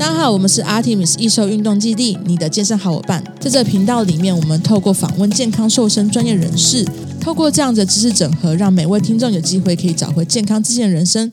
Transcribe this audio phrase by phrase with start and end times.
[0.00, 3.22] 大家好，我们是 Artemis 易瘦运动基地，你的健身好伙伴。
[3.38, 6.82] 在这频道里面，我们透过访问健康瘦身专业人士，
[7.20, 11.30] 透过这样的知识整合，让每位听众有机会可以找回健康自信人生。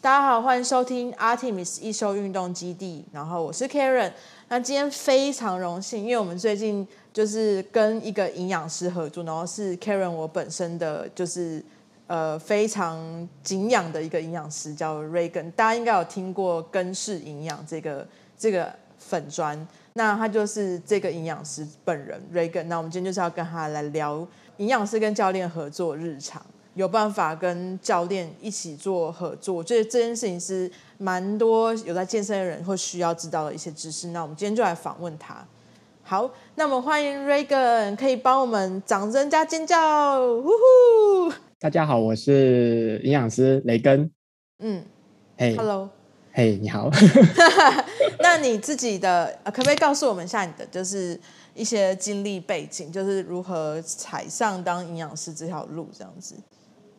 [0.00, 4.12] 大家好，欢迎收听 Artemis 易瘦运动基地，然后我是 Karen。
[4.48, 11.60] 那今天非常荣幸，因为我们最近就是跟一个营养师合作，然后是 Karen 我本身的就是。
[12.12, 18.06] 呃，非常敬仰的一个营养师叫 Regan，大家应该有听过根式营养这个
[18.36, 22.64] 这个粉砖，那他就是这个营养师本人 Regan。
[22.64, 26.44] 那我们今天就是要跟他来聊营养师跟教练合作日常，
[26.74, 34.08] 有办法跟教练一起做合作，我觉得这件事情是蛮多有在健身的人会需要知道的一些知识。
[34.08, 35.42] 那我们今天就来访问他。
[36.02, 41.32] 好，那我们欢迎 Regan，可以帮我们掌声加尖叫，呼呼！
[41.62, 44.10] 大家好，我是营养师雷根。
[44.58, 44.82] 嗯，
[45.36, 45.88] 嘿，Hello，
[46.32, 46.90] 嘿，你好。
[48.18, 51.16] 那你自己的可不可以告诉我们一下你的就是
[51.54, 56.34] 一些经历背景，就是如何踩上当营养师这条路这样子？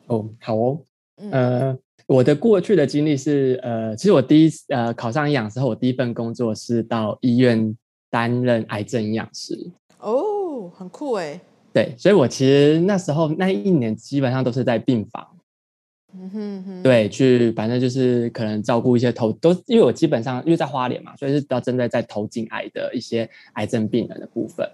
[0.07, 0.79] 哦，好哦。
[1.17, 7.77] 嗯、呃，我的过去的经历是，呃，其实我第一呃考上营养师后，我第一份工作是到医院
[8.09, 9.59] 担任癌症营养师。
[9.99, 11.37] 哦，很酷哎。
[11.73, 15.27] 对，所以我其实那时候那一年基本上都是在病房，
[16.13, 24.69] 嗯哼哼，对，去反正就是可能照顾一些头都，因为我基本上因为在花莲嘛，所以是比较针对在头颈癌的一些癌症病人的部分，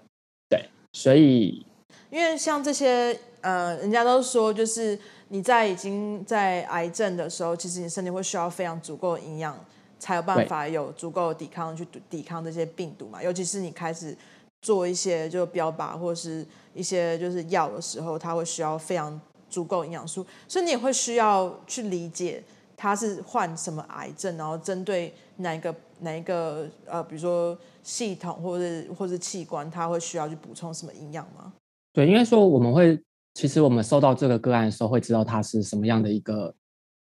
[0.50, 0.62] 对，
[0.92, 1.64] 所以
[2.10, 9.58] 因为像这些呃，人家都说就是你在已经在癌症的时候，其实你身体会需要非常足够的营养，
[9.98, 14.14] 才有办法有足够的抵抗去抵抗这些病毒嘛，尤其是你开始。
[14.62, 22.42] 做一些就标靶或者是一些就是药的时候，它会需要非常足够营养素，所以你也会需要去理解
[22.76, 31.52] 它是患什么癌症，然后针对哪一个哪一个呃，比如说系统或者或是器官，它会需要去补充什么营养吗？
[31.92, 33.00] 对，应该说我们会，
[33.34, 36.54] 其实我们收到这个个案的时候，会知道它是什么样的一个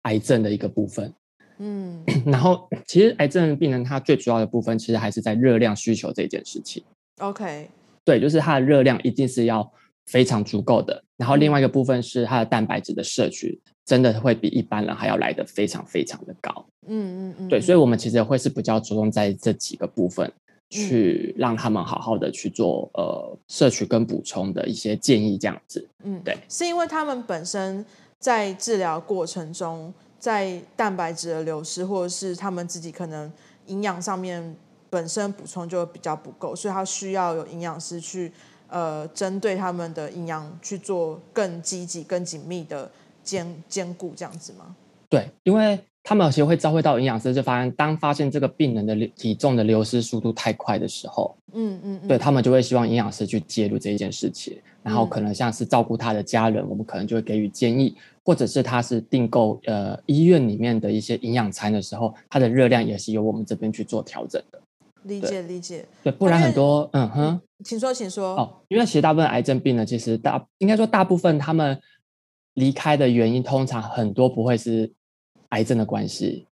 [0.04, 1.14] 癌症的一个部分。
[1.60, 6.84] 嗯， 然后其实癌症病人他最主要的部分，其实还是在热量需求这件事情。
[7.20, 7.70] OK，
[8.04, 9.72] 对，就是它的热量一定是要
[10.08, 11.04] 非常足够的。
[11.16, 16.66] 然后另外一个部分是它的蛋白质的摄取，真的会比一般人还要来的非常非常的高。
[16.88, 20.30] 嗯嗯嗯，对，所以我们其实会是比较着重在这几个部分，
[20.70, 25.88] 去让他们好好的去做呃摄取跟补充的一些建议，这样子。
[26.04, 27.86] 嗯，对，是因为他们本身
[28.20, 33.32] 在治疗过程中，在蛋白质的流失，或者是他们自己可能
[33.68, 34.56] 营养上面。
[34.94, 38.32] 本身补充就比较不够，所以他需要有营养师去，
[38.68, 42.92] 呃，针对他们的营养去做更积极、更紧密的
[43.24, 44.76] 兼兼顾，这样子吗？
[45.10, 64.60] 对，因为他们有些会召会到营养师，就发现当发现这个病人的体重的流失速度太快的时候，嗯嗯，嗯，对他们就会希望营养师去介入这一件事情，然后可能像是照顾他的家人，我们可能就会给予建议，或者是他是订购呃医院里面的一些营养餐的时候，它的热量也是由我们这边去做调整的。
[65.04, 68.36] 理解理解，对，不然很多，嗯哼，请说，请说。
[68.36, 71.80] 哦，因为其实大部分癌症病人，其实大应该说大部分他们
[72.54, 74.92] 离开的原因，通常很多不会是
[75.50, 76.48] 癌症的关系，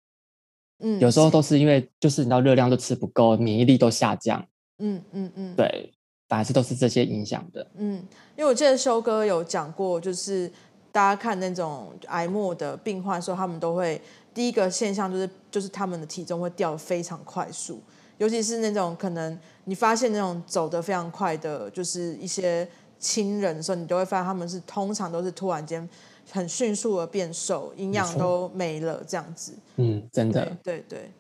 [0.79, 4.45] 嗯，有时候都是因为就是你知道热量都吃不够，免疫力都下降，
[4.79, 5.93] 嗯嗯嗯，对，
[6.27, 7.95] 反而是都是这些影响的，嗯，
[8.35, 10.51] 因为我记得修哥有讲过，就是
[10.91, 14.01] 大家看那种癌末的病患的时候，他们都会
[14.33, 17.81] 第一个现象就是就是他们的体重会掉得非常快速。
[18.21, 22.67] 尤其是那种可能你发现那种走得非常快的，就是一些
[22.99, 25.89] 亲人的时候，你都会发现他们是通常都是突然间
[26.29, 29.53] 很迅速的变瘦，营养都没了这样子。
[29.77, 30.45] 嗯，真的。
[30.61, 31.11] 对对对，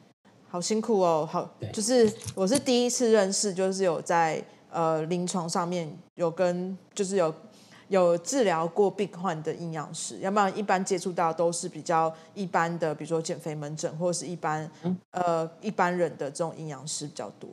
[0.47, 4.39] 好辛苦哦，好，就是我是第一次认识，就是有在
[4.69, 7.33] 呃临床上面有跟就是有。
[7.91, 17.49] 有治疗过病患的营养师，要不然一般接触到都是比较一般的，比如说减肥门诊或者是一般、嗯、呃一般人的这种营养师比较多。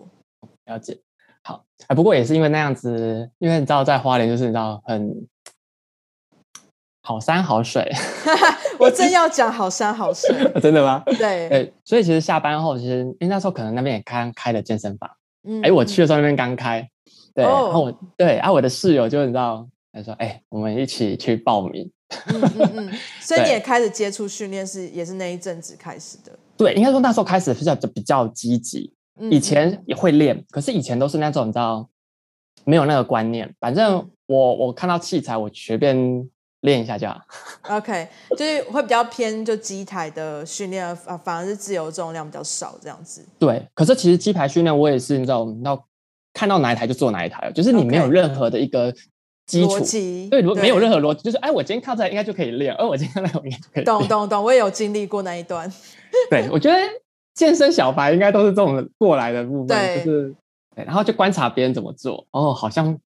[0.66, 0.96] 了解，
[1.42, 5.26] 好，啊，不过也是因为那样子，因为你知道在花莲就是你知道很
[7.02, 7.90] 好山好水，
[8.78, 10.28] 我正要讲好山好水，
[10.62, 11.02] 真的吗？
[11.18, 15.10] 对，对，所以其实下班后，其实因为那时候可能那边也刚开了健身房，
[15.48, 16.88] 嗯，哎，我去的时候那边刚开，
[17.34, 19.68] 对，哦、然后我对啊，我的室友就你知道。
[19.98, 21.90] 他说：“哎、欸，我们一起去报名。
[22.26, 26.32] 嗯嗯嗯 ”所以你也开始接触训练，是也是那一阵子开始的。
[26.56, 28.94] 对，应该说那时候开始比较比较积极。
[29.30, 31.88] 以前也会练，可是以前都是那种你知道
[32.64, 33.52] 没有那个观念。
[33.58, 35.96] 反正我我看到器材，我随便
[36.60, 37.20] 练一下就好。
[37.76, 40.94] OK，就是会比较偏就机台的训练，
[41.24, 43.26] 反而是自由重量比较少这样子。
[43.40, 45.84] 对，可是其实机台训练我也是，你知道，要
[46.32, 48.94] 看到哪一台就做哪一台，就是你没有任何的一个
[49.48, 50.28] 基础，okay.
[50.28, 53.86] 对，没有任何逻辑，就是哎，我今天看出来应该就可以练，而我今天那我应该就可以练。
[53.86, 55.68] 懂懂懂，我也有经历过那一段。
[56.30, 56.78] 对，我觉得
[57.34, 60.34] 健身小白应该都是这种过来的部分，就是
[60.76, 62.96] 对，然后就观察别人怎么做，哦，好像。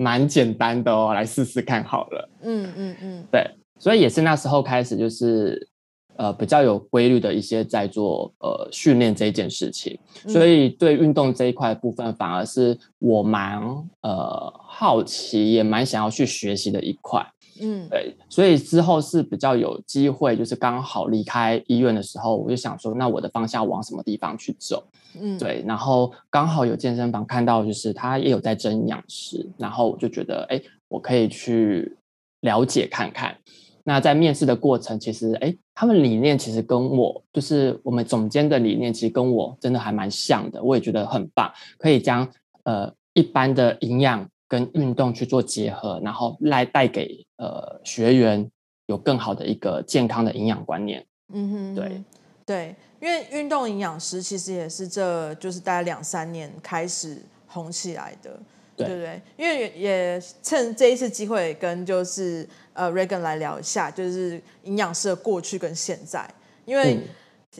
[0.00, 2.28] 蛮简单的哦，来试试看好了。
[2.42, 3.44] 嗯嗯嗯，对，
[3.80, 5.68] 所以也是那时候开始，就是
[6.14, 9.98] 呃比较有规律的一些在做呃训练这件事情，
[10.28, 13.60] 所以对运动这一块部分，反而是我蛮
[14.02, 17.20] 呃好奇，也蛮想要去学习的一块。
[17.60, 24.84] 嗯，对，所以之后是比较有机会，就是刚好离开医院的时候，我就想说，那我的方向往什么地方去走？
[25.20, 31.96] 嗯，对，然后刚好有健身房看到，就是他也有在征营养师，然后我就觉得，哎，我可以去
[32.42, 33.36] 了解看看。
[33.82, 42.30] 那在面试的过程，其实，哎，他们理念其实跟我，就是我们总监的理念，其实跟我真的还蛮像的，我也觉得很棒，可以将
[42.62, 44.24] 呃一般的营养。
[44.48, 48.50] 跟运动去做结合，然后来带给呃学员
[48.86, 51.04] 有更好的一个健康的营养观念。
[51.34, 52.02] 嗯哼，对
[52.46, 58.40] 对，因为运动营养师其实也是这就是大概两三年开始红起来的，
[58.74, 59.20] 对，对不对？
[59.36, 66.26] 因为也趁这一次机会跟就是呃 Regan 来聊一下，就是营养师的过去跟现在。
[66.64, 67.02] 因为、嗯、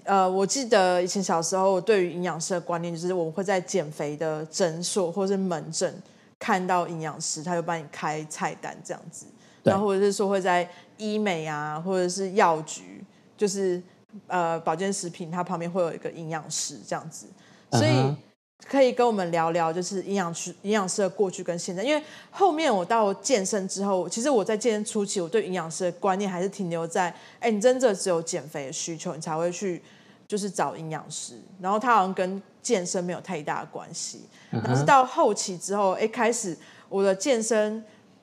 [0.05, 5.95] 呃，我记得以前小时候对于营养师的观念就是我们会在减肥的诊所或是门诊。
[6.39, 9.27] 看到营养师，他就帮你开菜单这样子，
[9.63, 13.05] 然后或者是说会在医美啊，或者是药局，
[13.37, 13.83] 就是
[14.27, 17.27] 呃保健食品，它旁边会有一个营养师这样子，
[17.73, 18.17] 所以
[18.67, 21.83] 可以跟我们聊聊，就是营养师营养师的过去跟现在。
[21.83, 29.81] 因为后面我到健身之后，其实我在健身初期，我对营养师的观念还是停留在，哎，你真的只有减肥的需求，你才会去
[30.27, 34.21] 就是找营养师，然后他好像跟健身没有太大的关系。
[34.63, 36.55] 但是到后期之后，哎，开始
[36.91, 37.83] 我的健身，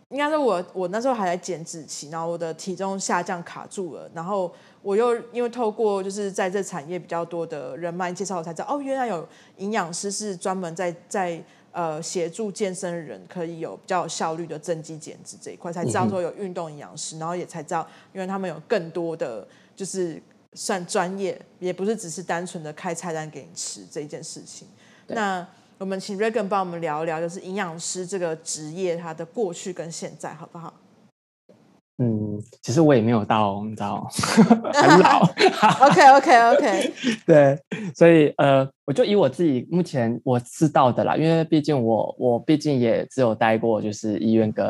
[0.09, 4.53] 应该说我我那时候还在减脂期，然后我的体重下降卡住了，然后
[4.83, 9.27] 我又因为透过就是在这产业比较多的人脉介绍，我才知道哦，原来有
[9.57, 20.21] 营养师是专门在在呃协助健身的人可以有比较有效率的增肌减脂这一块，才知道说有运动营养师，然后也才知道，因为他们有更多的就是
[20.55, 24.67] 算专业，也不是只是单纯的开菜单给你吃这一件事情，
[25.07, 25.45] 那。
[25.77, 30.73] 我们请 Regan 帮我们聊一聊，就是营养师这个职业它的过去跟现在，好不好？
[31.97, 34.07] 嗯，其实我也没有到，你知道，
[34.73, 35.21] 很老。
[35.85, 36.93] OK OK OK。
[37.27, 37.59] 对，
[37.93, 44.65] 所以呃，我就以我自己目前我知道的啦，因为毕竟我我毕竟也只有待过就是医院跟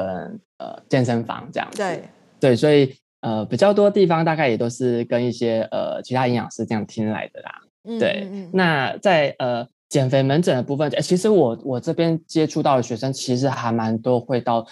[0.58, 1.78] 呃健身房这样子。
[1.78, 2.04] 对
[2.40, 7.62] 对，所以呃比较多地方大概也都是跟一些呃其他营养师这样听来的啦。
[7.84, 9.68] 嗯、对，那在呃。
[9.88, 14.66] 减肥门诊的部分，哎，其实我我这边接触到的学生，其实还蛮多会到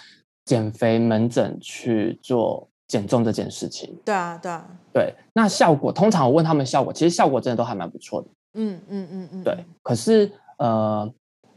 [0.44, 3.96] 减肥门诊去做减重这件事情。
[4.04, 5.14] 对啊，对啊，对。
[5.32, 8.28] 那效果，通常我问他们效果，其实效果真的都还蛮不错的。
[8.54, 9.44] 嗯嗯嗯嗯。
[9.44, 9.56] 对。
[9.82, 11.10] 可是呃，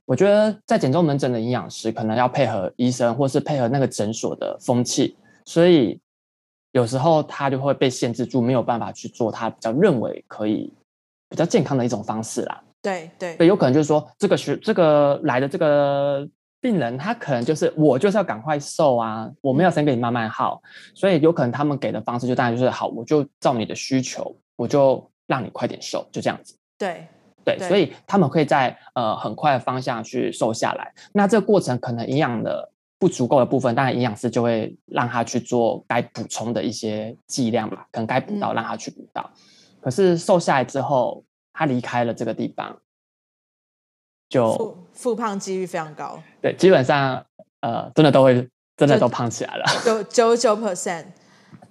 [0.06, 6.00] 我觉得在减重门诊的营养师，可能要配合医生，或是配合那个诊所的风气，所以
[6.78, 10.72] 有时候他就会被限制住，没有办法去做他比较认为可以
[11.28, 12.64] 比较健康的一种方式啦。
[12.84, 16.30] 对对对，有可能就是说，这个学这个来的这个
[16.62, 20.62] 病人，他可能就是我就是要赶快瘦啊，我没有时间给你慢慢耗，
[20.94, 26.56] 所以有可能他们给的方式就当然就是好，我就照你的需求，我就让你快点瘦，就这样子。
[26.78, 27.07] 对
[27.44, 30.94] 对，所以他们会在呃很快的方向去瘦下来。
[31.12, 39.30] 那这个过程可能营养的不足够的部分，当然营养师就会让他去做该补充的一些剂量吧，可能该补到让他去补到。
[39.33, 39.42] 嗯。
[39.81, 41.23] 可是瘦下来之后。
[41.59, 42.77] 他离开了这个地方，
[44.30, 46.21] 就复复胖几率非常高。
[46.39, 47.25] 对，基本上
[47.61, 51.06] 呃，真的都会真的都胖起来了，九九九 percent。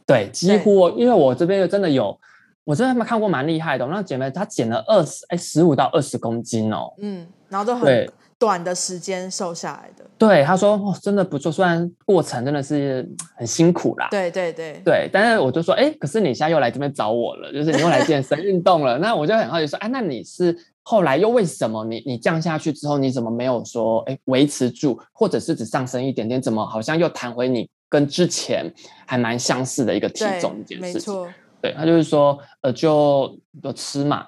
[0.04, 2.18] 对，几乎因为我这边真的有，
[2.64, 3.87] 我真的没看过蛮厉害的。
[3.87, 10.05] 那姐妹她减了二十哎十五到二十公斤哦，嗯，然后都很短的时间瘦下来的。
[10.19, 14.09] 对，他说哦，真的不错，虽然过程真的是很辛苦啦。
[14.11, 28.71] 对对对对，但是我就说，哎，可是你现在又来这边找我了，就是你又来健身运动了，那我就很好奇说，哎，那你是后来又为什么你你降下去之后，你怎么没有说哎维持住，或者是只上升一点点，怎么好像又弹回你跟之前
[29.07, 30.93] 还蛮相似的一个体重一件事情？
[30.93, 31.28] 没错，
[31.62, 34.26] 对，他就是说，呃，就就吃嘛，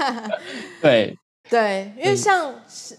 [0.80, 1.16] 对。
[1.50, 2.50] 对，因为像、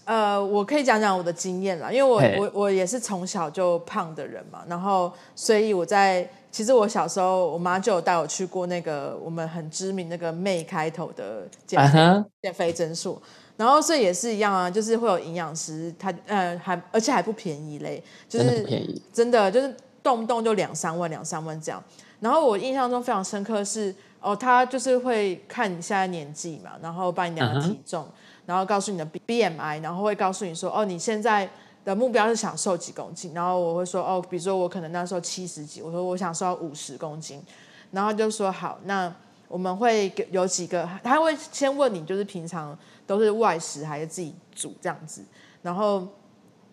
[0.04, 12.24] 嗯、呃，我可以讲讲我的经验啦，因为我我我也是从小就胖的人嘛，然后所以我在其实我小时候，我妈就有带我去过那个我们很知名那个 May 开头的减肥、uh.
[12.40, 13.20] 减肥诊所，
[13.56, 21.82] 然后所以也是一样啊，就是会有营养师，他呃还而且还不便宜嘞，就是真的不便宜，真的就是动不动就两三万两三万这样。
[22.20, 28.04] 然后我印象中非常深刻是哦，他就是会看你现在年纪嘛，然后帮你量体重。
[28.04, 28.06] Uh.
[28.46, 31.50] 然后告诉你的 B B M I，然后会告诉你说，哦，你现在
[31.84, 33.34] 的目标是想瘦几公斤？
[33.34, 37.42] 然后我会说，哦，比如说我可能那时候七十几，我说我想瘦五十公斤，
[37.90, 39.12] 然后就说好，那
[39.48, 45.24] 我们会有几个，他会先问你，就是平常都是外食还是自己煮这样子，
[45.62, 46.06] 然后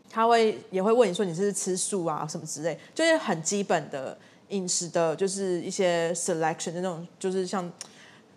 [0.09, 4.15] 他会也会问你说你是吃素啊什么之类，就是很基本的
[4.49, 7.71] 饮食的，就是一些 selection 的那种，就是像。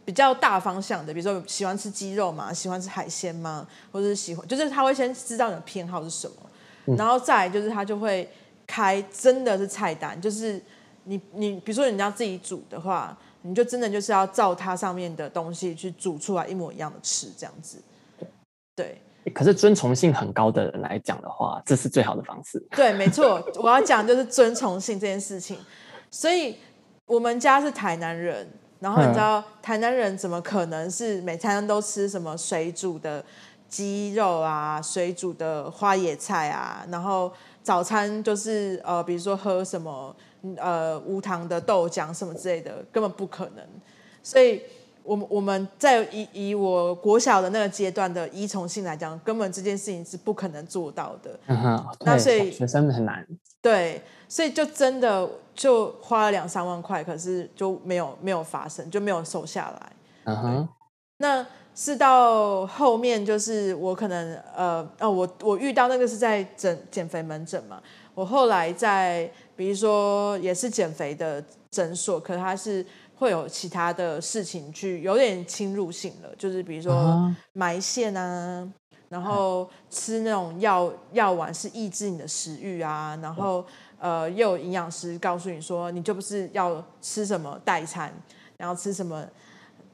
[0.06, 3.66] 比较大方向的，比如说喜欢吃鸡肉嘛，喜欢吃海鲜嘛？
[3.90, 6.36] 或者是喜欢，就是他会先知道你的偏好是什么，
[6.86, 8.30] 嗯、然后再来就是他就会
[8.68, 10.62] 开真的是菜单，就是
[11.02, 17.82] 你你比如说你要自己煮的话，你就真的就是要照它上面的东西去煮出来一模一样的吃这样子。
[18.76, 19.02] 对，
[19.34, 22.64] 可是遵从性很高的人来讲的话，这是最好的方式。
[22.70, 25.58] 对，没错，我要讲就是遵从性这件事情。
[26.12, 26.56] 所以
[27.06, 28.48] 我们家是台南人。
[28.86, 33.24] 然后你知道台南人怎么可能是每餐都吃什么水煮的
[33.68, 37.32] 鸡肉啊，水煮的花野菜啊，然后
[37.64, 40.14] 早餐就是呃，比如说喝什么
[40.56, 43.64] 呃无糖的豆浆什么之类的，根本不可能。
[44.22, 44.62] 所以，
[45.02, 51.36] 我们我们在以以我国小的那个阶段的依从性来讲，根本这件事情是不可能做到的。
[51.48, 53.26] 嗯哼，那所以学生很难。
[53.60, 59.92] 对，所以就真的就花了两三万块，可是就没有没有发生，就没有瘦下来。
[60.25, 60.68] 嗯哼，
[61.18, 67.80] 那是到后面，就是我可能呃哦，我我遇到那个是在诊减肥门诊嘛，
[68.14, 78.68] 我后来在比如说也是减肥的诊所，可是它是会有其他的事情去有点侵入性了，就是比如说埋线啊。
[79.09, 83.64] 然后吃那种药药丸是抑制你的食欲啊，然后
[83.98, 88.12] 呃又有营养师告诉你说，你就不是要吃什么代餐，
[88.56, 89.26] 然后吃什么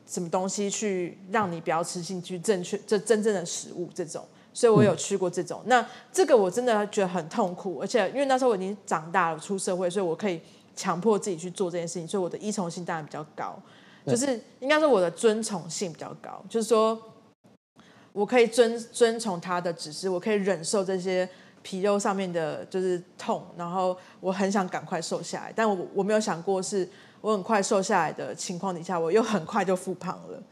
[0.06, 5.60] 什么东西去让你不要吃进去正确这真正的食物这种，所以我有去过这种。
[5.64, 10.40] 嗯、那这个我真的觉得很痛苦，而且因为那时候我已经长大了出社会，所以我可以
[10.74, 13.58] 强迫自己去做这件事情，所以我的依从性当然比较高，
[14.06, 17.00] 就是应该说我的遵从性比较高，就是说。
[18.14, 21.26] 我可以遵遵从他的指示，我可以忍受这些
[21.62, 26.88] 皮肉上面的就是痛，然后我很想赶快瘦下来，但我我没有想过是
[27.20, 30.42] 我很快瘦下来的情况底下，我又很快就复胖了。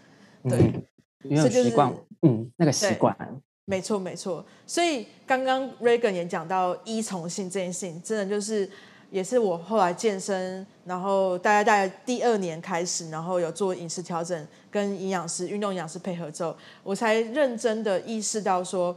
[0.44, 0.82] 对，嗯、
[1.24, 3.16] 因为习惯，就是、嗯，那个习惯，
[3.64, 4.44] 没错没错。
[4.66, 8.68] 所以刚刚 Regan 也讲到依从性这件事情，真的就是。
[9.10, 18.96] 也是我后来健身，然后大概大概第二年开始，然后有做饮食调整，跟营养师、运动营养师配合之后，我才认真的意识到说，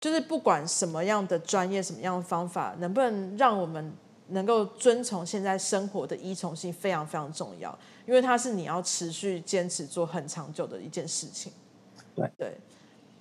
[0.00, 3.92] 就是不管什么样的专业、什么样的方法，能不能让我们
[4.28, 11.52] 能够遵从现在生活的依从性，非常非常重要，因为它是你要持续坚持做很长久的一件事情。
[12.14, 12.56] 对对，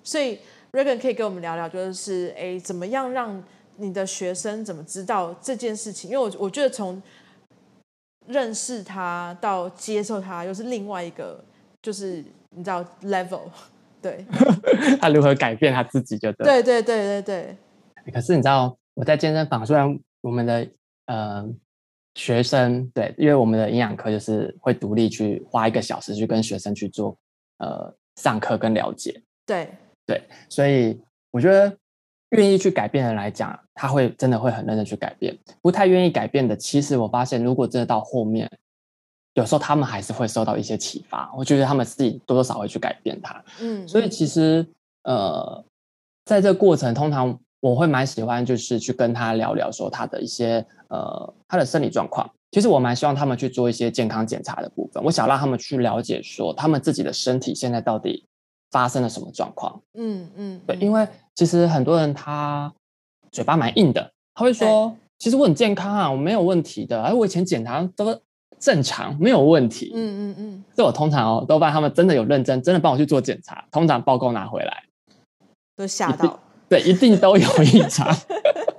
[0.03, 0.39] 所以
[0.71, 3.43] Regan 可以跟我们聊聊，就是哎，怎么样让
[3.77, 6.09] 你的学生怎么知道这件事情？
[6.09, 7.01] 因为我我觉得从
[8.27, 11.43] 认识他到接受他，又是另外一个，
[11.81, 13.41] 就是你知道 level，
[14.01, 14.25] 对。
[15.01, 16.45] 他如何改变他自己就对。
[16.45, 17.57] 对对对对对。
[18.13, 20.67] 可是你知道我在健身房，虽然我们的
[21.05, 21.47] 呃
[22.15, 27.17] 学生对，因为我们的营养科就是会独立去花一个小时去跟学生去做
[27.57, 29.21] 呃上课跟了解。
[29.45, 29.69] 对
[30.05, 30.99] 对，所以
[31.31, 31.75] 我觉得。
[32.33, 35.35] 愿意去改变的人来讲，他会真的会很认真去改变。
[35.63, 38.47] 不太愿意改变的，其实我发现，如果真的到后面，
[39.39, 41.31] 有时候他们还是会受到一些启发。
[41.35, 43.43] 我觉得他们自己多多少少会去改变它。
[43.61, 44.65] 嗯，所以其实
[45.03, 45.63] 呃，
[46.25, 52.29] 在这个过程，通常我会蛮喜欢，就是去跟他聊聊，说他的一些呃他的生理状况。
[52.51, 55.03] 其实我蛮希望他们去做一些健康检查的部分。
[55.03, 58.25] 我想让他们去了解，说他们自己的身体现在到底
[58.71, 59.81] 发生了什么状况。
[59.93, 61.07] 嗯嗯，对，因为。
[61.35, 62.69] 其实很多人他
[63.31, 67.01] 嘴巴蛮硬的，他会说：“其实我很健康啊，我没有问题的。
[67.01, 68.07] 哎我以前检查都
[68.59, 70.63] 正常，没有问题。”嗯嗯嗯。
[70.75, 74.83] 这我通常哦，都帮他们真的有认真，真的帮我去做检查，通常报告拿回来
[75.75, 76.39] 都吓到。
[76.67, 78.15] 对，一定都有异常。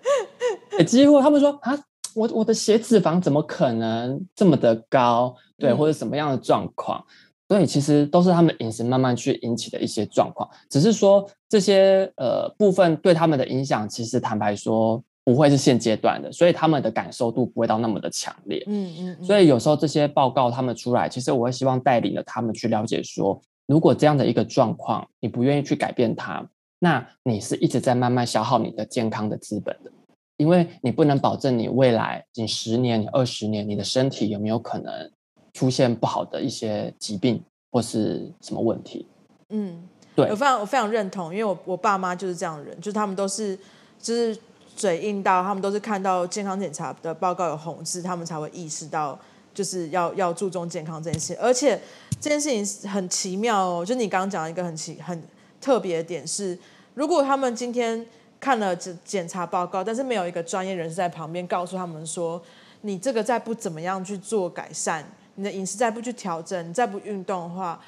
[0.87, 1.76] 几乎他们说啊，
[2.14, 5.34] 我我的血脂肪怎么可能这么的高？
[5.58, 7.04] 对，嗯、或者什么样的状况？
[7.49, 18.62] 所以，其实都是他们饮食慢慢去引起的一些状况，只是说这些呃部分对他们的影响，其实坦白说不会是现阶段的，所以他们的感受度不会到那么的强烈。
[18.66, 19.24] 嗯嗯，嗯。
[19.24, 26.44] 所以有时候这些报告他们出来，其实我会希望带领着他们去了解说，如果这样的一个状况，你不愿意去改变它，
[26.78, 29.90] 那你是一直在慢慢消耗你的健康的资本的，
[30.36, 35.10] 因为你不能保证你未来仅十年、你二十年，你的身体有没有可能。
[35.52, 39.04] 出现不好的一些疾病或是什么问题？
[39.48, 39.82] 嗯，
[40.14, 43.58] 对，我非常我非常认同，因为我我爸妈就是这样的人，就是他们都是
[43.98, 44.38] 就是
[44.80, 49.18] 嘴硬到，他们都是看到健康检查的报告有红字，他们才会意识到
[49.52, 51.37] 就是要要注重健康这件事。
[51.38, 51.78] 而且
[52.18, 55.22] 这件事情很奇妙哦，就你刚刚讲的一个很奇很
[55.60, 56.58] 特别的点是，
[56.94, 58.06] 如果他们今天
[58.40, 62.42] 看了检检查报告，但是没有一个专业人士在旁边告诉他们说，
[62.80, 65.04] 你这个再不怎么样去做改善。
[65.34, 67.78] 你的饮食再不去调整，你再不运动的话，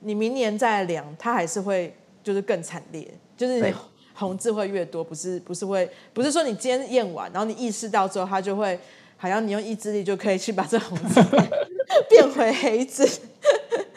[0.00, 3.72] 你明年再量，它还是会就是更惨烈，就是
[4.20, 8.78] 红字会越多，不是不是会不是说你今天验完，然后你意识到之后，它就会
[9.16, 11.20] 好像你用意志力就可以去把这红字
[12.08, 13.04] 变回黑字。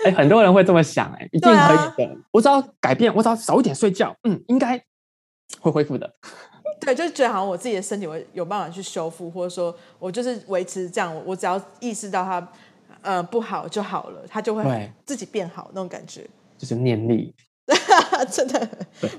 [0.06, 2.18] 哎、欸，很多人会这么想、欸，哎，一定可以的、啊。
[2.32, 4.82] 我只要改变，我只要早一点睡觉，嗯，应该
[5.60, 6.10] 会恢复的。
[6.80, 12.48] 对，就是觉得好像我自己的身体会有办法去修复，或者说我就是维持这样，我只要意识到它。
[13.02, 16.26] 呃，不好就好了，它就会自己变好那种感觉，
[16.58, 17.36] 就是念力，
[18.32, 18.70] 真的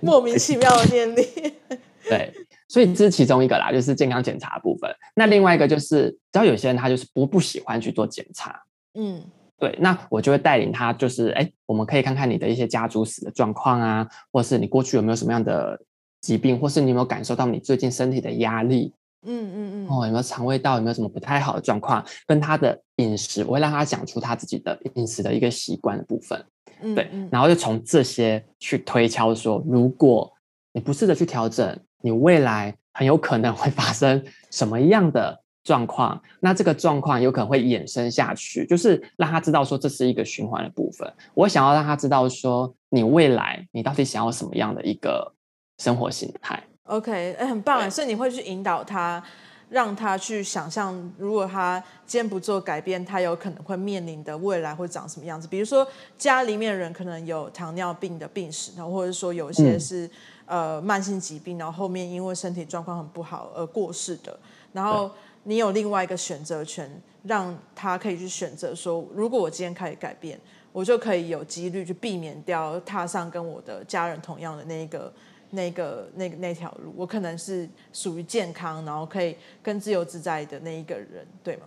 [0.01, 1.27] 莫名其妙的念力。
[2.09, 2.33] 对，
[2.69, 4.95] 所以这是其中一个啦，就是健康检查部分。
[5.15, 8.63] 那另外一个就是，只要有些人他就是不不喜欢去做检查，
[8.95, 9.23] 嗯，
[9.59, 15.81] 对，那我就会带领他，就是哎，我们可以看看你的一些家族史的状况啊，或是你过去有没有什么样的
[16.21, 18.93] 疾病，或是你有没有感受到你最近身体的压力。
[19.27, 22.05] 嗯嗯嗯，哦，有没有肠胃道有没有什么不太好的状况？
[22.27, 26.45] 跟他的饮食，我会让他讲出他自己的饮食的一个习惯的部分。
[26.83, 30.33] 嗯，对，然后就从这些去推敲说，如果
[30.73, 36.21] 你不试着去调整，你未来很有可能会发生什么样的状况？
[36.41, 41.11] 那这个状况有可能会衍生下去，就是让他知道说这是一个循环的部分。
[41.35, 45.33] 我想要让他知道说，你未来你到底想要什么样的一个
[45.79, 47.89] 生活形态？OK，哎，很棒哎！
[47.89, 49.23] 所以你会去引导他，
[49.71, 55.49] 让他去想象，如果他今天不做改变，他有可能会面临的未来会长什么样子。
[55.49, 60.07] 比如说，家里面人可能有糖尿病的病史，然后或者说有些是、
[60.47, 64.39] 嗯、呃慢性疾病，然后后面因为身体状况很不好而过世的。
[64.73, 65.11] 然后
[65.45, 66.91] 你有另外一个选择权，
[67.25, 70.39] 让他可以去选择说，如果我今天开始改变，
[70.73, 75.13] 我就可以有几率去避免掉踏上跟我的家人同样的那一个。
[75.55, 81.63] 那个、那个、那条路，我可能是属于健康，然后可以更自由自在的那一个人，对吗？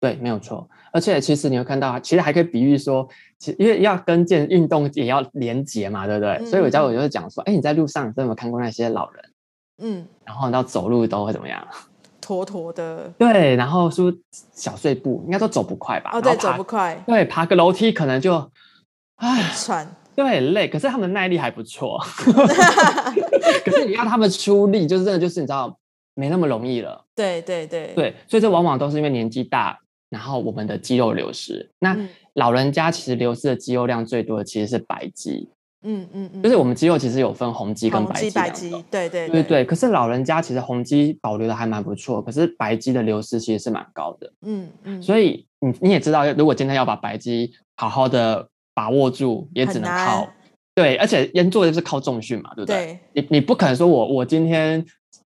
[0.00, 0.68] 对，没有错。
[0.92, 6.36] 而且其实你会看到，其实还可以比喻说，其实因为要跟健运动也要连结嘛，对不对？
[6.40, 9.24] 嗯、所以我教我就是讲说，哎，你在路上，你有没有看过那些老人？
[9.78, 11.66] 嗯，然后到走路都会怎么样？
[12.20, 13.08] 妥妥的。
[13.18, 14.12] 对，然后说
[14.52, 16.10] 小碎步，应该都走不快吧？
[16.12, 17.02] 哦，对，走不快。
[17.06, 18.50] 对，爬个楼梯可能就，
[19.16, 19.96] 唉，喘。
[20.14, 21.98] 对，很累，可是他们耐力还不错。
[23.64, 25.76] 可是你要他们出力，就是真的，就是你知道，
[26.14, 27.04] 没那么容易了。
[27.14, 29.78] 对对对对，所以这往往都是因为年纪大，
[30.10, 31.68] 然后我们的肌肉流失。
[31.80, 31.96] 那
[32.34, 35.48] 老人家其实流失的肌肉量最多的其实是白肌。
[35.86, 38.30] 嗯嗯嗯，就是我们肌肉其实有分红肌跟白肌。
[38.30, 39.64] 白肌，对对对对对。
[39.64, 44.32] 可是老人家其实红肌保留的还蛮不错，可是白肌的流失其实是蛮高的。
[44.42, 45.02] 嗯嗯。
[45.02, 48.48] 所以你你也知道，如果今天要把白肌好好的。
[48.74, 50.28] 把握住也只能靠，
[50.74, 53.00] 对，而且人做的是靠重训嘛，对不对？
[53.12, 54.84] 对，你你不可能说我我今天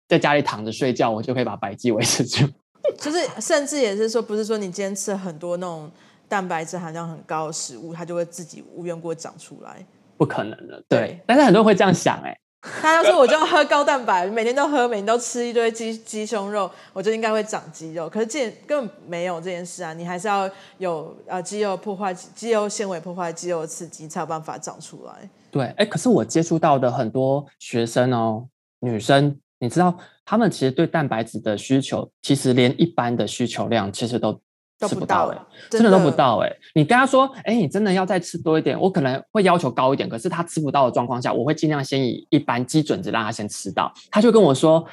[0.07, 2.45] 在家里躺着睡觉，我就可以把白肌维持住。
[2.99, 5.89] 就是甚至也是说，不是说你今天吃很多那种
[6.27, 9.85] 蛋白质含量很高的食物，它就会自己无缘故长出来，
[10.17, 10.83] 不可能的。
[10.87, 12.37] 对，对，但是很多人会这样想，欸，哎。
[12.81, 18.09] 他就说：“我就要喝高蛋白，每天都喝，每天都吃一堆鸡鸡胸肉，我就应该会长肌肉。
[18.09, 19.93] 可是这根本没有这件事啊！
[19.93, 28.47] 你还是要有呃肌肉破坏、肌肉纤维破坏、肌肉刺激，才有办法长出来。”对，哎，可是我接触到的很多学生哦，
[28.79, 34.39] 女生，你知道，他们其实对蛋白质的需求，其实连一般的需求量，其实都。
[34.79, 36.57] 吃不到哎、欸，真的都不到哎、欸！
[36.75, 40.07] 你跟他说，哎、欸，你真的要再吃多一点，我可能会要求高一点。
[40.07, 43.91] 可是他吃不到的状况下，我会尽量先以一般基准值让他先吃到。
[44.11, 44.85] 他就跟我说，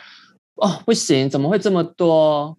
[0.55, 2.57] 哦，不行，怎么会这么多？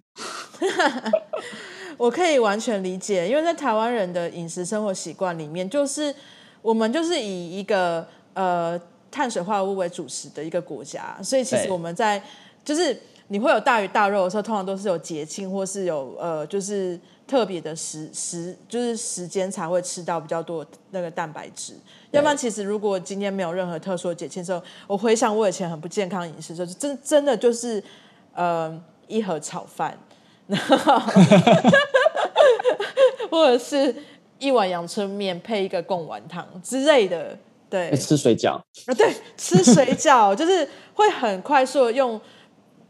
[1.97, 6.13] 我可以完全理解，因为在台湾人的饮食生活习惯里面，就是
[6.61, 12.21] 我们就是以一个呃碳水化合物为主食的一个国家，所以其实我们在
[12.63, 12.95] 就是
[13.29, 16.99] 你会有大鱼大肉的时候，通常都是有节庆或是有呃就是。
[17.27, 21.73] 特别的时时，就是时间才会吃到比较多那个蛋白质。
[22.11, 27.83] 要不然，其实如果今天没有任何特殊的节庆的时候，我回想我以前很不健康饮食，就是真真的就是
[28.33, 29.97] 呃一盒炒饭，
[30.47, 30.99] 然后
[33.29, 33.95] 或者是
[34.39, 37.37] 一碗阳春面配一个贡丸汤之类的。
[37.67, 38.53] 对，吃水饺
[38.85, 42.21] 啊，对，吃水饺就是会很快速的用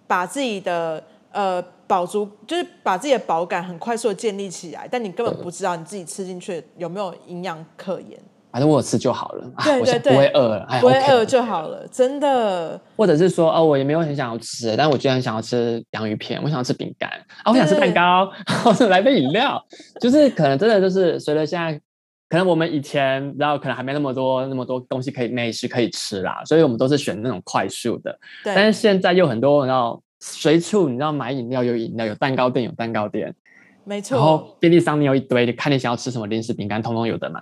[0.06, 1.02] 把自己的
[1.36, 8.20] 呃饱足，就是把自己的饱感很快速的建立起来，但你根本不知道你自己吃进去有没有营养可言。
[8.52, 12.80] 反正我有吃就好了， 对对对，不会饿了， 不会饿就好了，真的。
[12.96, 17.10] 或者是说，哦，我也没有很想要吃，但我居然想要吃洋芋片，我想要吃饼干，
[17.44, 18.32] 啊，我想吃蛋糕，
[18.64, 19.62] 或者 来杯饮料，
[20.00, 21.80] 就是可能真的就是随着现在。
[22.28, 28.20] 可能我们以前，然后可能还没那么多那么多东西可以美食可以吃啦，所以我们都是选那种快速的。
[28.44, 33.34] 但是现在又很多，然后随处你知道买饮料有饮料，有蛋糕店有蛋糕店，
[33.84, 34.18] 没错。
[34.18, 37.42] 然后便利商店有一堆，看你想要吃什么零食饼干，通通有的买。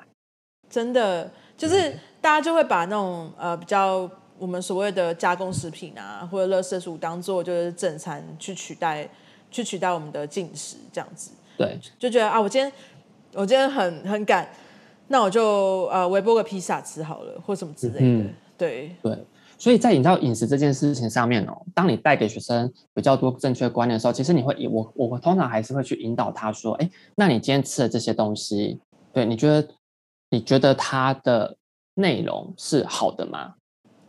[0.69, 9.07] 真的，就是大家就会把那种呃比较我们所谓的加工食品啊，或者垃圾食物当做就是正餐去取代，
[9.49, 11.31] 去取代我们的进食这样子。
[11.57, 11.79] 对。
[11.97, 12.71] 就觉得啊，我今天
[13.33, 14.47] 我今天很很赶。
[15.09, 17.99] 那我就呃微波个披萨吃好了，或什么之类的。
[17.99, 19.17] 嗯、对对，
[19.63, 28.81] 所以在你知道饮食这件事情上面哦，当你带给学生比较多正确的观念的时候，其实你会我我通常还是会去引导他说，哎，那你今天吃的这些东西，
[29.13, 29.65] 对，你觉得
[30.31, 31.55] 你觉得它的
[31.93, 33.53] 内容是好的吗？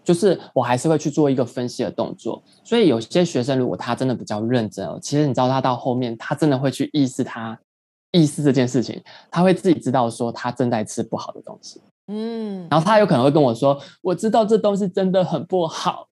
[0.03, 2.43] 就是我还是会去做一个分析的动作。
[2.65, 7.57] 所以有些学生如果他真的比较认真哦，其实你知道他到后面他真的会去意识他。
[8.11, 16.09] 意思这件事情，他会自己知道说他正在吃不好的东西，嗯，然后他有可能会跟我说，我知道这东西真的很不好，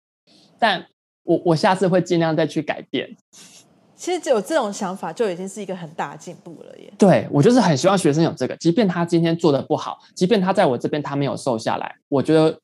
[0.59, 0.87] 但
[1.25, 3.17] 我我下次会尽量再去改变。
[3.95, 6.93] 其实只有这种想法就已经是一个很大的进步了耶。
[6.99, 12.59] 对，我就是很希望学生有这个，即便他今天做的不好，即便他在我这边他没有瘦下来，我觉得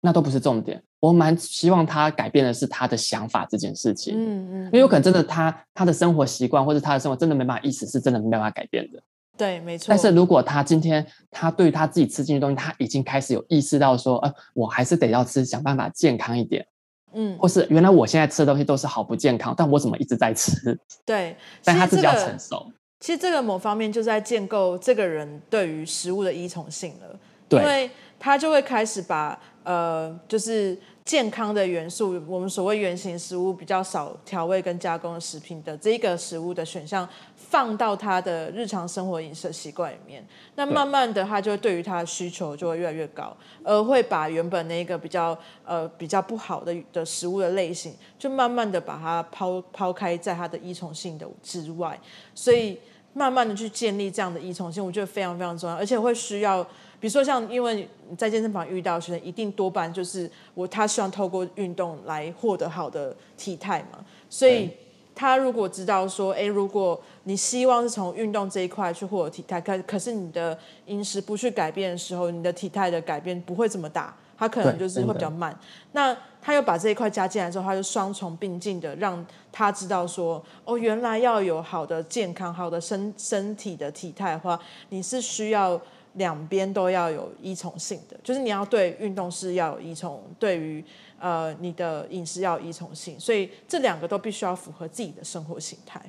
[0.00, 0.82] 那都不是重点。
[0.98, 9.00] 我蛮希望他改变的是他的想法这件事情，嗯嗯，因为有可能真的他他的生活习惯或者他的生活真的没办法，意识是真的没办法改变的。
[9.40, 9.86] 对，没错。
[9.88, 16.66] 但是如果他今天他对于他自己吃进去的东西，他已经开始有意识到说，呃，我还是得要吃，想办法健康一点，
[17.14, 20.78] 嗯，或是原来我现在吃的东西都是好不健康，但我怎么一直在吃？
[21.06, 22.70] 对，但他自己要承受。
[23.00, 30.78] 其实这个某方面就在建构这个人对于食物的依从性了，对，因为他就会开始把呃，就是。
[31.02, 37.08] 健康的元素，我们所谓原型食物比较少调味跟加工的食品的这个食物的选项，
[37.50, 51.98] 放到他的日常生活饮食习惯里面，那慢慢的他就会对于他的需求就会越来越高，而会把原本那个比较呃比较不好的的食物的类型，就慢慢的把它抛抛开在他的依从性的之外，
[52.34, 52.78] 所以
[53.12, 56.64] 慢慢的去建立这样的依从性，我觉得非常非常重要，而且会需要。
[57.00, 64.70] 比如说，像因为在健身房遇到学生，一定多半就是我他希望透过运动来获得好的体态嘛，所以
[65.14, 75.54] 他如果知道说，哎，如果你希望是从运动这一块去获得体态，可可是你的饮食不去改变的时候，你的体态的改变不会这么大，他可能就是会比较慢。
[75.92, 85.80] 那他又把这一块加进来之后，他就双重并进的让他知道说，哦，原来要有好的健康、好的身身体的体态的话，你是需要。
[86.14, 90.84] 两边都要有依从性的，就是你要对运动是要有依从，对于
[91.18, 96.00] 呃你的饮食要有依从性，所以这两个都必须要符合自己的生活形态。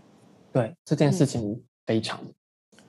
[0.51, 2.33] 对这件事情非常，嗯、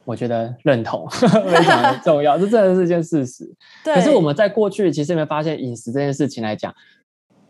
[0.04, 3.48] 我觉得认同， 非常的重要，这真的是一件事实。
[3.84, 3.94] 对。
[3.94, 6.74] 可是我们在过去其实有没有发现，饮食这件事情来讲，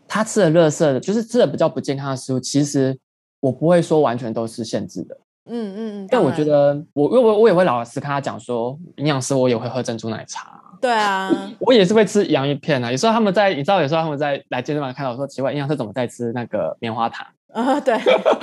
[0.07, 2.99] 他吃的垃圾的，就是吃的比较不健康的食物，其实
[3.39, 5.17] 我不会说完全都是限制的。
[5.45, 10.59] 嗯嗯嗯，但我觉得我因为我我也会老实跟他讲说，营养师我也会喝珍珠奶茶。
[10.81, 12.91] 对啊， 我也是会吃洋芋片啊。
[12.91, 17.79] 有时候他们在，你知道，有时候他们在来健身房看到我说奇怪，营养师怎么在吃那个棉花糖 啊？
[17.79, 17.97] 对，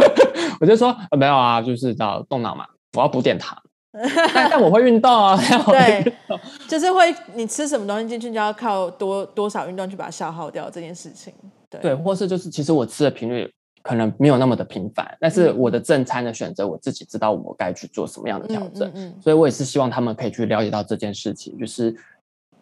[0.61, 3.57] 我就说没有啊，就是要动脑嘛，我要补点糖。
[4.33, 5.37] 但但我会运动啊，
[5.67, 6.15] 对，
[6.69, 11.35] 就是会你吃什么东西进去，就要靠多多少运动去把它消耗掉这件事情。
[11.69, 13.53] 对，对，或是就是其实我吃的频率。
[13.83, 21.95] 可能没有那么的频繁，但是我的正餐的选择，我自己知道我该去做什么样的调整，嗯嗯嗯、所以我也是希望他们可以去了解到这件事情，就是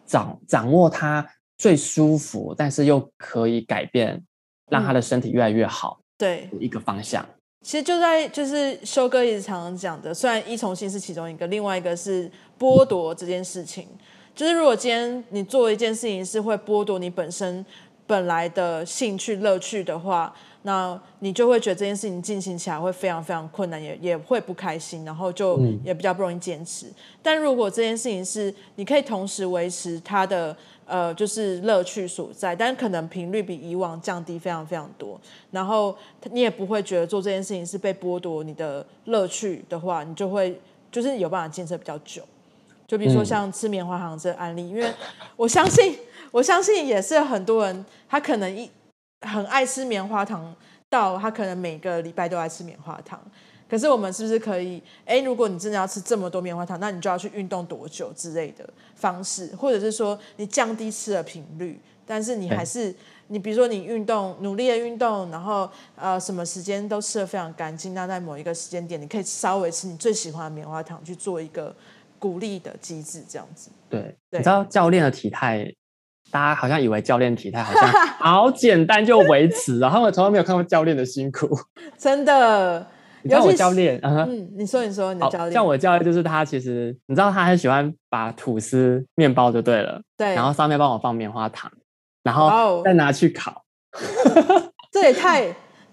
[0.05, 1.27] 掌掌握他
[1.57, 4.23] 最舒服，但是又可以改变，
[4.69, 7.25] 让他的身体越来越好，对一个方向。
[7.61, 13.87] 其实就在就是修哥一直常常讲的，虽然依从性是其中一个，另外一个是剥夺这件事情，
[14.33, 17.65] 就是如果今天你做一件事情是会剥夺你本身。
[18.07, 26.87] 本来的兴趣乐趣的话，那你就会觉得这件事情进行起来会非常非常困难，也也会不开心，然后就也比较不容易坚持。
[26.87, 35.19] 嗯、但如果这件事情是你可以同时维持它的呃就是乐趣所在，但可能频率比以往降低非常非常多，
[35.51, 35.95] 然后
[36.31, 40.59] 你也不会觉得做这件事情是被剥夺你的乐趣的话，你就会
[40.91, 42.21] 就是有办法坚持比较久。
[42.85, 44.91] 就比如说像吃棉花糖这个案例，嗯、因为
[45.37, 45.95] 我相信。
[46.31, 48.69] 我相信也是很多人，他可能一
[49.21, 50.55] 很爱吃棉花糖，
[50.89, 53.19] 到他可能每个礼拜都爱吃棉花糖。
[53.69, 54.81] 可是我们是不是可以？
[55.05, 62.91] 哎，如果你真的要吃这么多棉花糖，那你就要去运动多久之类的方式，或者是说你降低吃的频率，但是你还是
[63.27, 71.75] 你比如说你运动努力的运动，然后呃什么时间都吃的非常干净，那在某一个时间点，你可以稍微吃你最喜欢的棉花糖，去做一个
[72.17, 73.69] 鼓励的机制，这样子。
[73.87, 75.71] 对，对你知道教练的体态。
[76.31, 81.49] 大家好像以为教练体态好像好简单就维持，然后我从来没有看过教练的辛苦。
[81.97, 82.85] 真的，
[83.21, 91.71] 你知道我教练，嗯，你说你说你的教练，像我教练就是他，其实你知道他很喜欢把吐司面包就对了，对，然后上面帮我放棉花糖，
[92.23, 93.63] 然后再拿去烤。
[94.91, 95.45] 这也太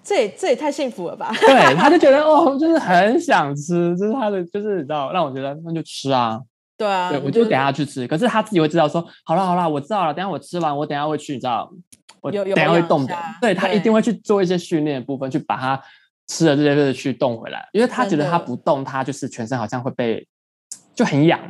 [0.03, 1.33] 这也这也太幸福了吧？
[1.40, 6.40] 对，他就觉得哦，就是很想吃，就是他的就是你知道，让我觉得那就吃啊。
[6.77, 11.73] 对啊，对，我就等下去吃，可是他自己会知道说，好了好了，我知道了，等下我吃完，我等下会去，你知道，
[12.21, 15.83] 我等下会动的，对，他一定会去做一些训练的部分，去把他
[16.29, 20.27] 吃的这些东西去动回来，因为他觉得他不动，他就是全身好像会被
[20.95, 21.41] 就很痒。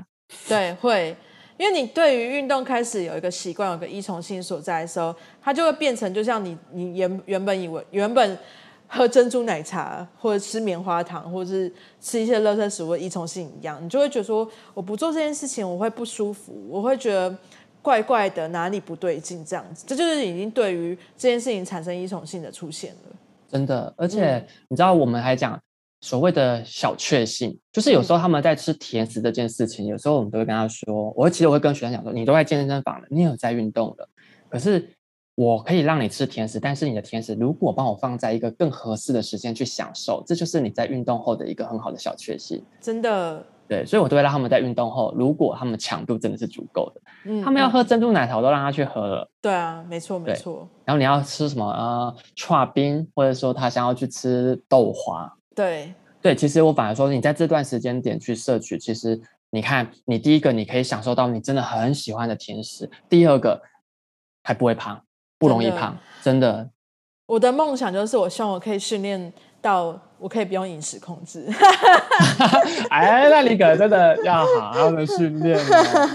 [0.48, 1.16] 对，会，
[1.56, 5.12] 因为你对于运动开始有一个习惯，有个依从性所在的时候，
[5.42, 8.38] 它就会变成就像你你原原本以为原本。
[8.88, 17.36] 喝珍珠奶茶，或者吃棉花糖，或者是吃一些垃圾食物的依从性一样，你就会觉得说，我不做这件事情，我会不舒服，我会觉得
[17.82, 23.16] 怪怪的，哪里不对劲，这样子，这就是已经对于这件事情产生依从性的出现了。
[23.48, 25.60] 真的，而且、嗯、你知道，我们还讲
[26.00, 34.08] 所谓的小确幸，就是有时候他们在吃甜食这件事情，有时候我们都会跟他说，我其实我会跟学生讲说，你都在健身房了，你有在运动了，
[34.48, 34.95] 可是。
[35.36, 42.64] 我可以让你吃甜食，但是你的甜食如果帮我放在一个更合适的时间去享受，这就是你在运动后的一个很好的小确幸。
[42.80, 49.30] 真的，对，所以我都会让他们在运动后，如果他们强度真的是足够的，嗯，他们要喝珍珠奶茶，我都让他去喝了。
[49.42, 50.66] 对啊，没错没错。
[50.86, 59.20] 然后你要吃什么呃，串冰，或者说他想要去吃豆花，对对，其实我反而说，你在这段时间点去摄取，其实
[59.50, 63.60] 你看，你第一个你可以享受到你真的很喜欢的甜食，第二个
[64.42, 64.98] 还不会胖。
[65.38, 66.52] 不容易胖，真的。
[66.52, 66.70] 真的，
[67.26, 71.44] 我的梦想就是，我希望我可以训练到，我可以不用饮食控制。
[72.90, 75.58] 哎，那你可真的要好好的训练。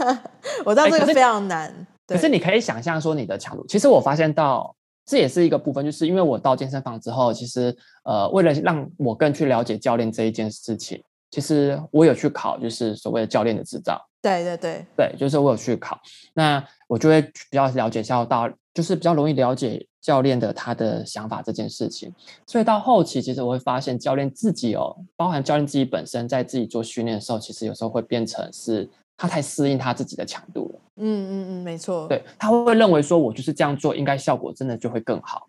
[0.64, 1.86] 我知道这个非常难。
[2.08, 4.74] 可是你可以想象说你的强度，其实我发现到
[5.06, 14.02] 这也是一个部分，就是因为我到健身房之后，其实呃，为了让我更去了解教练这一件事情，其实我有去考，就是所谓的教练的执照。
[14.22, 16.00] 对对对对，就是我有去考，
[16.34, 18.50] 那我就会比较了解到到。
[18.74, 22.14] 就是比较容易了解教练的他的想法这件事情，
[22.48, 30.80] 所以到后期其实我会发现教练自己哦，包含教练自己本身在自己做训练的时候，其实有时候会变成是他太适应他自己的强度了。
[30.96, 32.08] 嗯嗯嗯，没错。
[32.08, 35.48] 对，他会认为说我就是这样做，应该效果真的就会更好。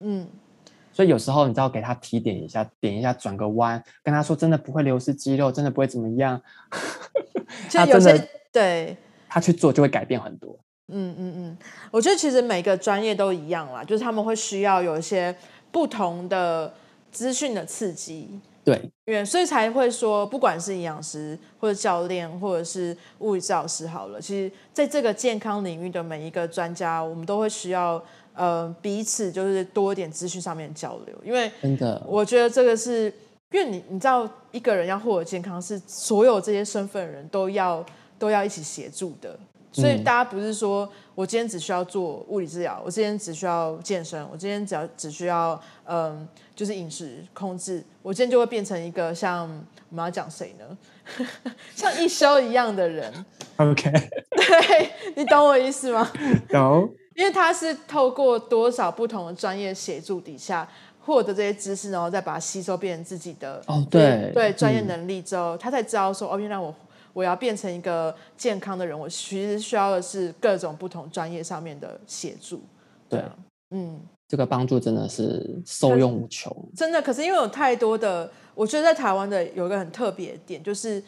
[0.00, 0.28] 嗯，
[0.92, 6.40] 所以有时候你知道给他提点一下，点一下转个弯，跟他说真的不会流失肌肉，真的不会怎么样。
[7.72, 8.96] 他真的对，
[9.28, 10.58] 他去做就会改变很多。
[10.88, 11.58] 嗯嗯嗯，
[11.90, 15.34] 我觉得其实每个专业都一样啦，就是他们会需要有一些
[15.72, 16.72] 不同的
[17.10, 18.28] 资讯的刺激，
[18.62, 28.02] 对，因为所以才会说，不管是营养师或者教练或者是物理治疗师，好了，其实在这个健康领域的每一个专家，我们都会需要
[28.34, 33.04] 呃彼此就是多一点资讯上面交流，因为真的，我觉得这个是
[33.52, 37.84] 因为你你知道一个人要获得健康，是所有这些身份的人都要
[38.18, 39.38] 都要一起协助的。
[39.74, 49.42] 所以大家不是说我今天只需要做物理治疗，我今天只需要健身，我今天只要只需要嗯，就是饮食控制，我今天就会变成一个像
[49.90, 50.78] 我们要讲谁呢？
[51.74, 53.12] 像一休一样的人。
[53.56, 53.90] OK，
[54.30, 56.08] 对，你懂我意思吗？
[56.48, 56.88] 懂。
[57.16, 60.68] 因为他是透过多少不同的专业协助底下
[61.00, 66.74] 获得这些知识，然后再把它吸收变成自己的哦，对对专业能力之后，嗯、他才知道说哦，原来我。
[67.14, 72.60] 我要变成一个健康的人，我其实需要的是各种不同专业上面的协助。
[73.08, 73.22] 对，
[73.70, 73.98] 嗯，
[74.28, 76.54] 这个帮助真的是受用无穷。
[76.76, 81.02] 真的，可是因为有太多的，我觉得在台湾的有一个很特别的点，就是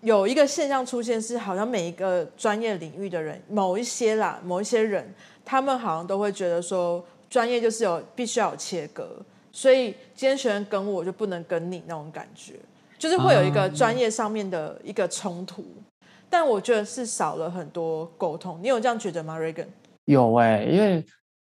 [0.00, 5.12] 有一个现象出现，是好像每一个专业领域的人，某一些啦，某一些人，
[5.44, 9.08] 他们好像都会觉得说，专业就是有必须要有切割，
[9.52, 12.54] 所以今天学生跟我就不能跟你那种感觉，
[12.98, 15.62] 就是会有一个专业上面的一个冲突。
[15.62, 19.66] 嗯、但我觉得是少了很多沟通，你有这样觉得吗，Regan？
[20.06, 21.04] 有哎、欸，因为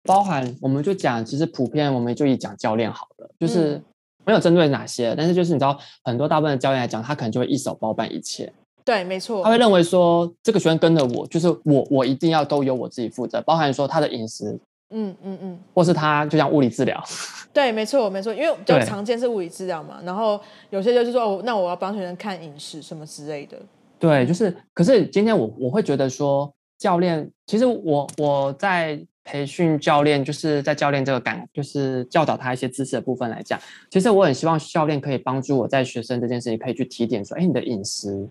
[0.04, 3.82] 包含我们就讲，其实普遍我们就以讲教练好了，就是
[4.26, 8.52] 没有针对哪些，但是就是你知道，很多大部分的教练来讲，他可能就会一手包办一切。
[8.86, 9.42] 对，没错。
[9.44, 14.60] 他会认为说，这个学生跟着我，就是我，我一定要都由我自己负责，包含说他的饮食，
[14.94, 17.04] 嗯嗯嗯，或是他就像物理治疗。
[17.52, 23.58] 对，没错，没错，因为比较常见是物理治疗嘛，然后有些就是说，哦，那我要帮学生看饮食什么之类的。
[24.00, 33.60] 对，就是，可是今天我我会觉得说，教练，其实我我在培训教练，就是在教练这个感，就是教导他一些知识的部分来讲，
[33.92, 38.30] 其实我很希望教练可以帮助我在学生这件事情可以去提点说，哎，你的饮食。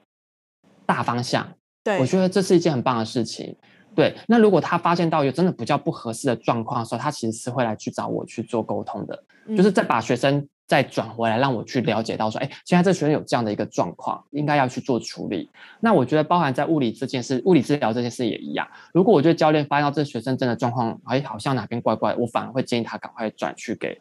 [0.85, 1.49] 大方向，
[1.85, 3.57] 对，我觉得这是一件很棒的事情。
[3.95, 15.51] 对，那如果他发现到有真的比较不合适的状况的时候，他其实是会来去找我去做沟通的，嗯、就是再把学生再转回来，让我去了解到说，哎，现在这学生有这样的一个状况，应该要去做处理。
[15.81, 18.67] 那我觉得包含在物理这件事，物理治疗这件事也一样。
[18.95, 24.01] 如果我觉得教练发现到这学生真的状况，哎，好像哪边怪怪，我反而会建议他赶快转去给。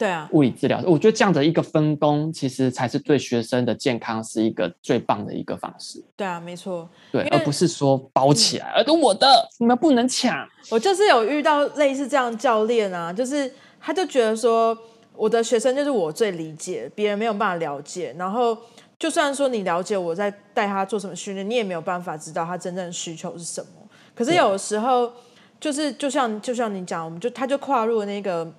[0.00, 6.02] 对啊，物理治疗，我觉得这样的一个分工，其实才是对学生的健康是一个最棒的一个方式。
[6.16, 10.48] 对啊，没错，对，而不是说包起来，而、嗯、我的，你们不能抢。
[10.70, 14.74] 我就是有遇到类似这样教练啊，就是他就觉得说，
[15.14, 18.14] 我的学生就是我最理解，别人没有办法了解。
[18.18, 18.56] 然后，
[18.98, 23.68] 就算说你了解我在带他做什么训练，你也没有办法知道他真正的需求是什么。
[24.14, 25.12] 可是有时候，
[25.60, 28.50] 就是就像就像你讲，我们就他就跨入了那个。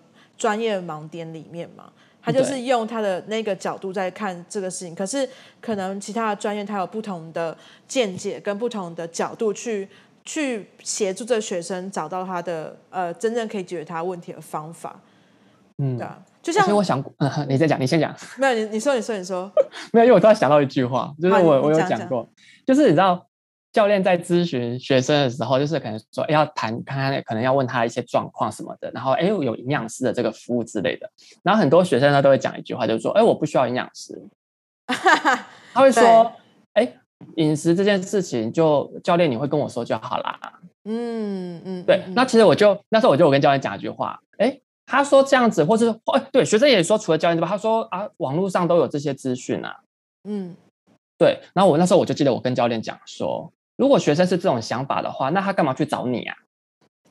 [0.42, 5.30] 专业盲点里面嘛，他就是用他的那个角度在看这个事情，可是
[5.62, 7.56] 可能其他的专业他有不同的
[7.88, 9.88] 见解跟不同的角度去
[10.26, 15.00] 去协助这个学生找到他的呃真正可以解决他问题的方法。
[15.78, 18.12] 嗯，对啊，就像我想，嗯， 你再讲，你先讲。
[18.40, 19.52] 没有，你你说，你说，你说，
[19.94, 22.28] 没有，因为我突然想到一句话，就是我我有讲过，
[22.66, 23.28] 就是你知道。
[23.72, 31.10] 教练在咨询学生的时候，就是可能说要谈，看看可能要问他一些状况什么的，然后哎，有营养师的这个服务之类的，
[31.42, 34.22] 然后很多学生呢都会讲一句话，就是说，哎，我不需要营养师，
[35.74, 36.32] 他会说，
[36.74, 36.94] 哎，
[37.38, 40.38] 饮食这件事情就教练你会跟我说就好啦。
[40.84, 42.26] 嗯嗯，对，那。
[42.26, 49.80] 其实我就那时候我就我跟教练讲一句话，哎，他说这样子，或是哎，对，学生也说除了教练之外，他说啊，网络上都有这些资讯啊，
[50.28, 50.54] 嗯，
[51.18, 53.50] 对，然后我那时候我就记得我跟教练讲说。
[53.82, 56.36] 如果学生是这种想法的话，那他干嘛去找你啊？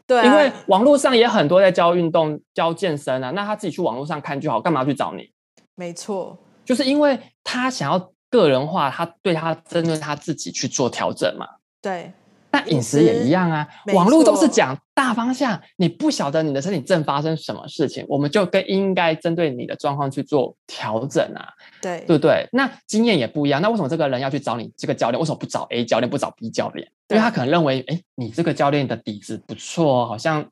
[0.06, 5.33] 对啊，因为网络上也很多在教运动、教健身啊，那他自己去网络上看就好，干嘛去找你？
[5.74, 11.44] 没错，就是因为他想要个人化，他对他针对他自己去做调整嘛。
[11.83, 12.12] 对。
[12.53, 21.49] 那饮食也一样啊，网络都是讲大方向，你不晓得你的身体正发生什么事情，我们就更应该针对你的状况去做调整啊，
[21.81, 22.49] 对对不对？
[22.53, 25.21] 那经验也不一样，那为什么这个人要去找你这个教练？
[25.21, 26.87] 为什么不找 A 教练，不找 B 教练？
[27.09, 30.45] 因为他可能认为，哎，你这个教练的底子不错，好像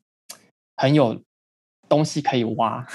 [0.77, 1.21] 很有
[1.89, 2.87] 东西可以挖，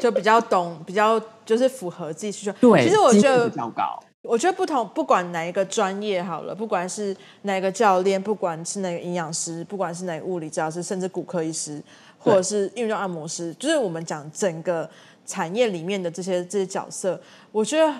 [0.00, 2.52] 就比较懂，比较就是符合自己需求。
[2.60, 3.98] 对，其实我觉得比较高。
[4.22, 11.82] 我觉得不同，不管哪一个专业好了，不管是哪个教练，不管是哪个营养师，不管是哪个物理治疗师，甚至骨科医师，
[12.18, 14.88] 或者是运动按摩师，就是我们讲整个
[15.24, 17.18] 产业里面的这些这些角色，
[17.50, 17.92] 我觉得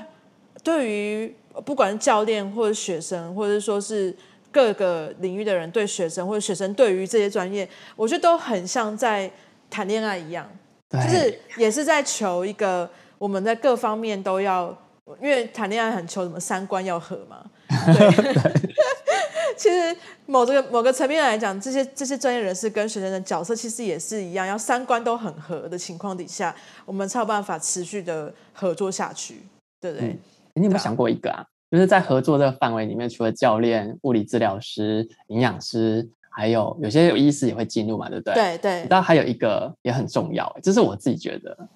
[0.63, 4.15] 对于不管是教练或者学生，或者说是
[4.53, 9.31] 各个领域的人对学生，或者学生对于这些专业，我觉得都很像在
[9.71, 10.47] 谈恋爱一样，
[10.91, 14.77] 就是也是在求一个我们在各方面都要。
[15.21, 18.71] 因为谈恋爱很求什么三观要合嘛， 对。
[19.57, 19.95] 其实
[20.27, 26.55] 某这个某个层面来讲，这些这些专业人士跟学生的角色其实也是一样，要三观都很合的情况底下，
[26.87, 29.43] 我们才有办法持续的合作下去，
[29.81, 30.09] 对不对？
[30.09, 30.19] 嗯，
[30.55, 31.45] 你有没有想过一个啊？
[31.71, 38.35] 就是在合作这个范围里面，除了教练、物理治疗师、营养师，还有有些有医师也会进入嘛，对不对？
[38.35, 38.87] 对对。
[38.89, 41.69] 但还有一个也很重要，这是我自己觉得。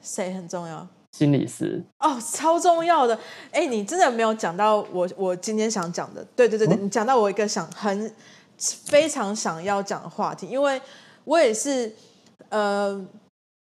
[0.00, 0.86] 谁很重要？
[1.12, 3.18] 心理师哦，超重要的。
[3.50, 6.24] 哎，你真的没有讲到我，我今天想讲的。
[6.36, 8.14] 对对对对，嗯、你讲到我一个想很
[8.58, 10.80] 非常想要讲的话题，因为
[11.24, 11.92] 我也是，
[12.50, 13.04] 呃，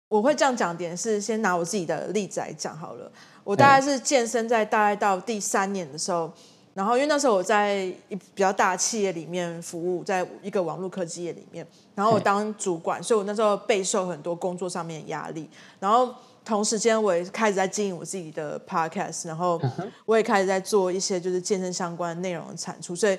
[0.09, 3.11] 我会这样讲点是先拿我自己的例子来讲好了。
[3.45, 6.31] 我大概是健身在大概到第三年的时候，
[6.75, 7.77] 然后因为那时候我在
[8.09, 15.49] 一比较大企业里面服务，在一个网络科技业里面，然后我当主管，所以我那时候备受很多工作上面的压力，
[15.81, 16.15] 然后。
[16.45, 19.61] 同时间，我也开始在经营我自己的 podcast，然后
[20.05, 23.19] 我也开始在做一些就是健身相关内容的产出，所以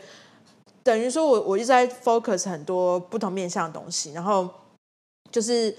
[0.83, 4.49] 等于说我我一直在 focus 很多不同面向的东西，然后
[5.31, 5.75] 就是。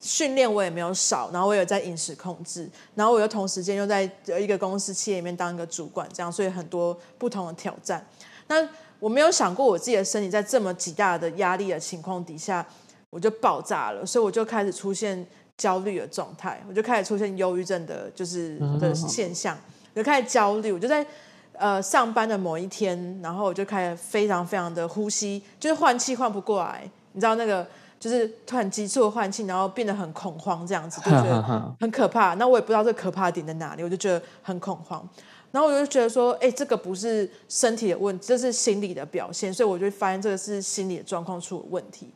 [0.00, 8.06] 训练我也没有少，然后我有在饮食控制，然后我又同时间又在一个公司企业里面当一个主管，这样，所以很多不同的挑战。
[8.46, 8.64] 那
[9.00, 12.64] 我没有想过我自己的身体在这么极大的压力的情况底下，
[13.10, 15.26] 我就爆炸了，所以我就开始出现
[15.58, 19.58] 焦虑的状态，我就开始出现忧郁症的，就是的现象，
[19.92, 21.06] 我就开始焦虑，我就在
[21.52, 27.66] 呃上班的某一天，然后我就开始非常非常的呼吸，就是换气换不过来，你知道那个。
[28.00, 31.42] 就是突然急促的换气，然后变得很恐慌，这样子就觉得
[31.80, 32.34] 很可怕。
[32.34, 35.04] 那我也不知道这个可怕的点在哪里，我就觉得很恐慌。
[35.50, 39.52] 然后我就觉得说，哎，这个不是身体的问题，这是心理的表现。
[39.52, 42.08] 所以我就发现这个是心理的状况出了问题。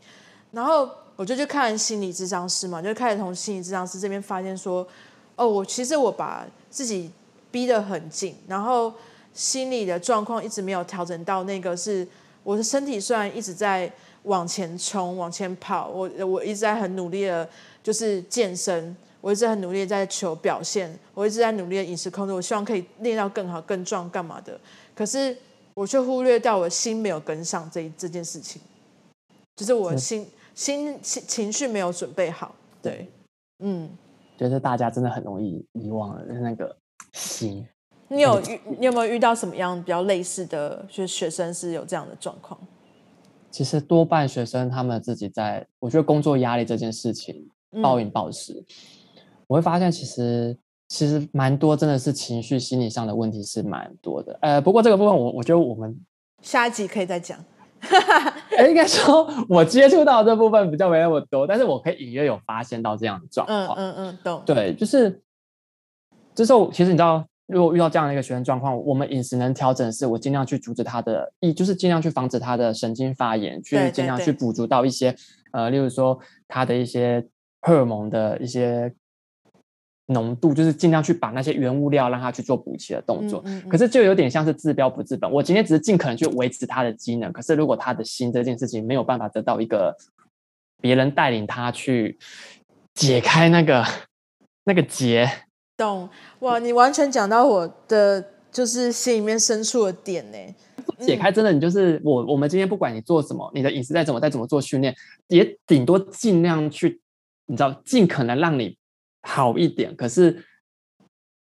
[0.52, 0.88] 然后
[1.22, 4.84] 我就去看心理咨商师嘛，就开始从心理咨商师这边发现说，
[5.36, 7.08] 哦，我其实我把自己
[7.52, 8.92] 逼得很紧，然后
[9.32, 12.04] 心理的状况一直没有调整到那个是
[12.42, 13.90] 我的身体虽然一直在。
[14.24, 17.48] 往前冲，往前跑，我我一直在很努力的，
[17.82, 24.56] 就是健身，我一直很努力在求表现，我一直在努力的饮食控制，我希望可以练到更好、更壮，干嘛的？
[24.94, 25.36] 可是
[25.74, 28.62] 我却忽略掉我心没有跟上这这件事情，
[29.56, 30.24] 就是我心
[30.54, 32.54] 心情情绪没有准备好。
[32.82, 33.08] 对，
[33.60, 33.88] 嗯，
[34.38, 36.76] 觉得大家真的很容易遗忘了那个
[37.12, 37.66] 心。
[38.08, 42.60] 你有遇你有没有遇到什么样比较类似的学学生是有这样的状况？
[43.50, 47.48] 其实多半学生他们自己在，我觉得工作压力这件事情
[47.82, 48.64] 暴饮暴食，嗯、
[49.46, 50.56] 我会发现其实
[50.88, 54.38] 其实蛮多真的是情绪心理上的问题是蛮多的。
[54.42, 55.98] 呃，不过这个部分我我觉得我们
[56.42, 57.38] 下一集可以再讲。
[58.68, 63.78] 应该说我接触到这部分比较没那么多，但是我可以隐约有发现到这样的状况。
[63.78, 64.42] 嗯嗯嗯，懂。
[64.46, 65.22] 对，就是
[66.34, 67.24] 就是其实你知道。
[67.48, 75.14] 如果遇到这样的一个学生状况，我们饮食能调整的是，我尽量去阻止他的，一就是尽量去防止他的神经发炎，去尽量去补足到一些，
[75.52, 77.22] 呃，例如说他的一些
[77.60, 78.94] 荷尔蒙的一些
[80.06, 83.40] 浓度，就是尽量去把那些原物料让它去做补齐的动作。
[83.44, 83.68] 嗯嗯嗯。
[83.68, 89.96] 可是就有点像是治标不治本，我今天只是尽可能去维持它的机能，可是如果他的心这件事情没有办法得到一个
[90.80, 92.18] 别人带领他去
[92.94, 93.84] 解开那个
[94.64, 95.30] 那个结。
[95.76, 96.08] 懂
[96.40, 96.58] 哇！
[96.58, 98.22] 你完全讲到我的
[98.52, 100.38] 就是心里面深处的点呢。
[100.98, 102.24] 解开真的，你就是我。
[102.26, 104.94] 我们今天不管你做什么，你的饮食再怎么再怎么做训练，
[105.28, 107.00] 也顶多尽量去，
[107.46, 108.76] 你知道，尽可能让你
[109.22, 109.94] 好一点。
[109.96, 110.44] 可是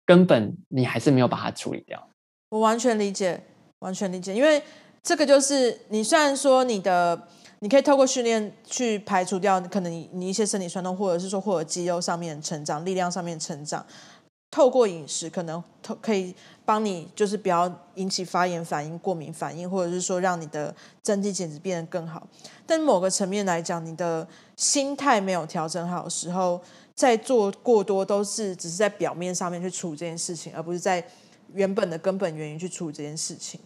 [0.04, 2.08] 根本你还是没有把它处理掉。
[2.50, 3.42] 我完全理解，
[3.80, 4.62] 完全理解，因为
[5.02, 13.84] 这个就是你虽然说你的，你可以透过训练去排除掉可能你你一些身体酸痛，或者是说或者肌肉上面成长、力量上面成长。
[14.48, 15.62] 透过饮食可能
[16.00, 22.26] 可以帮你，就是不要引起发炎反应、过敏反应，或者是说让你的增肌减脂变得更好。
[22.64, 26.62] 但某个层面来讲，你的心态没有调整好的时候，
[26.96, 31.04] 在做过多都是只是在表面上面去处理这件事情，而不是在
[31.54, 33.60] 原本的根本原因去处理这件事情。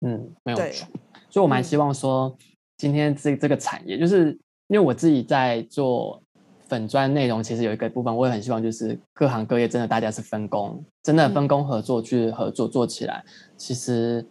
[0.00, 0.86] 嗯，没有错。
[1.30, 2.36] 所以我蛮希望说，
[2.76, 6.22] 今天这这个产业，就是因为我自己在做。
[6.68, 13.24] 粉砖内容其实有一个部分，我也很希望，就是各行各业真的大家是分工，真的分工合作去合作做起来，
[13.56, 14.26] 其实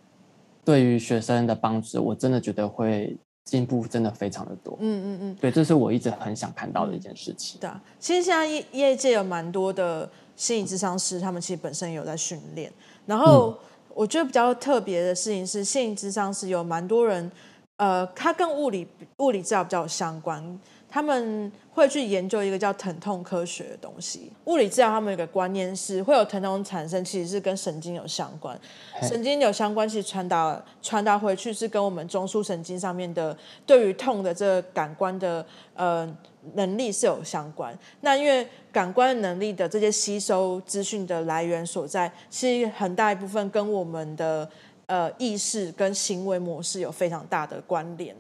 [0.66, 4.78] 对于学生的帮助，我真的觉得会进步真的非常的多。
[4.82, 7.60] 嗯嗯嗯，对，这是我一直很想看到的一件事情。
[7.62, 12.72] 对啊，其实现在业业界有蛮多的心理智商师，他们其实本身也有在训练。
[13.06, 13.56] 然后
[13.93, 17.32] 我觉得比较特别的事情是，心理智商师有蛮多人，
[17.78, 18.88] 呃，他跟物理
[19.18, 20.60] 物理治疗比较相关。
[20.96, 24.32] 他们会去研究一个叫疼痛科学的东西。
[24.46, 28.58] 物理治疗他们有个观念是，会有疼痛产生，其实是跟神经有相关。
[29.02, 36.10] 神经有相关，其实传达传达回去是跟我们中枢神经上面的对于痛的这个感官的呃
[36.54, 37.78] 能力是有相关。
[38.00, 44.50] 那因为感官能力的这些吸收资讯的来源所在，其实很大一部分跟我们的
[44.86, 48.16] 呃意识跟行为模式有非常大的关联。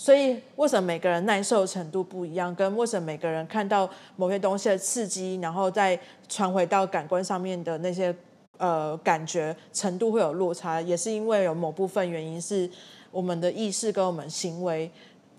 [0.00, 2.54] 所以，为什么每个人耐受程度不一样？
[2.54, 8.14] 跟为什么每个人看到某些东西的刺激，然后再传回到感官上面的那些
[8.58, 12.70] 呃感觉程度会有落差，也是因为有某部分原因是
[13.10, 14.88] 我们的意识跟我们行为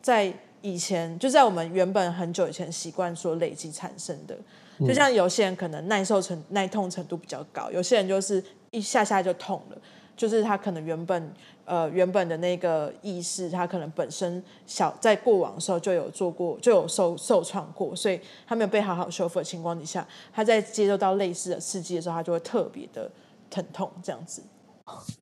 [0.01, 0.31] 在
[0.61, 4.37] 以前就在我们原本很久以前习惯所累积产生的。
[4.85, 9.77] 就像有些人可能耐受程耐痛程度比较高，有些人就是一下下就痛了，
[10.17, 11.33] 就是他可能原本。
[11.69, 23.11] 呃，原本的那个意识，他可能本身小在过往的时候就有做过，就有受受创过，所以他没有被好好修复的情况底下，他在接受到类似的刺激的时候，他就会特别的
[23.51, 24.41] 疼痛，这样子，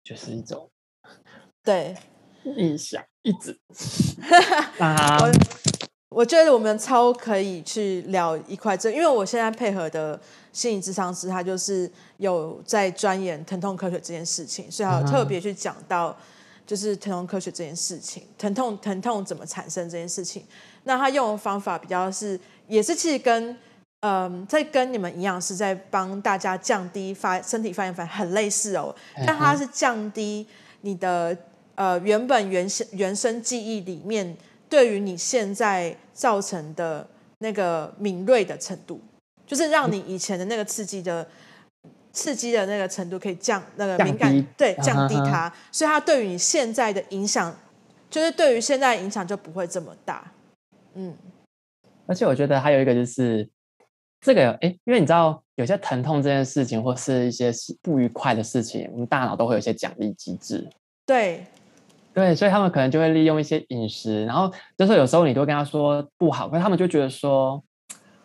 [0.02, 0.70] 就是一种，
[1.66, 1.94] 对，
[2.44, 3.60] 印象一直。
[4.80, 5.32] 啊，我
[6.10, 10.18] 我觉得我们超可以去聊一块这，因为我现在配合的
[10.54, 16.18] 心理智商师，他就是有在钻研疼痛科学这件事情，所以他有特别去讲到
[16.68, 20.44] 就是疼痛科学这件事情，疼痛疼痛怎么产生这件事情。
[20.84, 23.58] 那他用的方法比较是，也是其实跟
[24.02, 28.96] 嗯，在跟你们营养师在帮大家降低发身体发炎反应很类似哦，
[29.26, 30.46] 但它是降低
[30.82, 31.36] 你的
[31.74, 34.38] 呃原本原先原生记忆里面
[34.70, 37.08] 对于你现在造成的
[37.40, 39.02] 那个敏锐的程度，
[39.48, 41.28] 就是让你以前的那个刺激的
[42.18, 47.56] 刺激的那个程度可以降那个敏感对降低它，所以它对于你现在的影响，
[48.10, 50.32] 就是对于现在的影响就不会这么大。
[50.96, 51.16] 嗯，
[52.08, 53.48] 而且我觉得还有一个就是
[54.20, 57.52] 这个，哎，因为你知道有些疼痛这件事情，或是一些
[57.84, 60.68] 不愉快的事情，我们大脑都会有一些奖励机制。
[61.06, 61.46] 对，
[62.16, 67.64] 对，所以他们可能就会利用一些饮食，然后就是有时候你都跟他说不好，可是他们就觉得说，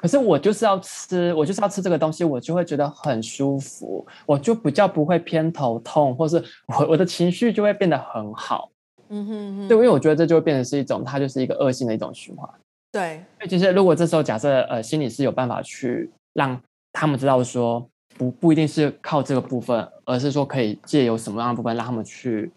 [0.02, 8.68] 可是我就是要吃，我就是要吃这个东西，我就会觉得很舒服，我就比较不会偏头痛，或是我我的情绪就会变得很好。
[9.10, 12.50] 嗯哼哼，对，因为我觉得这就会变成是一种，它就是一个恶性的一种循环。
[12.90, 16.60] 对，其实如果这时候假设呃心理是有办法去让
[16.92, 17.88] 他们知道说
[18.18, 22.50] 不不一定是靠这个部分，而是说可以借由什么样的部分让他们去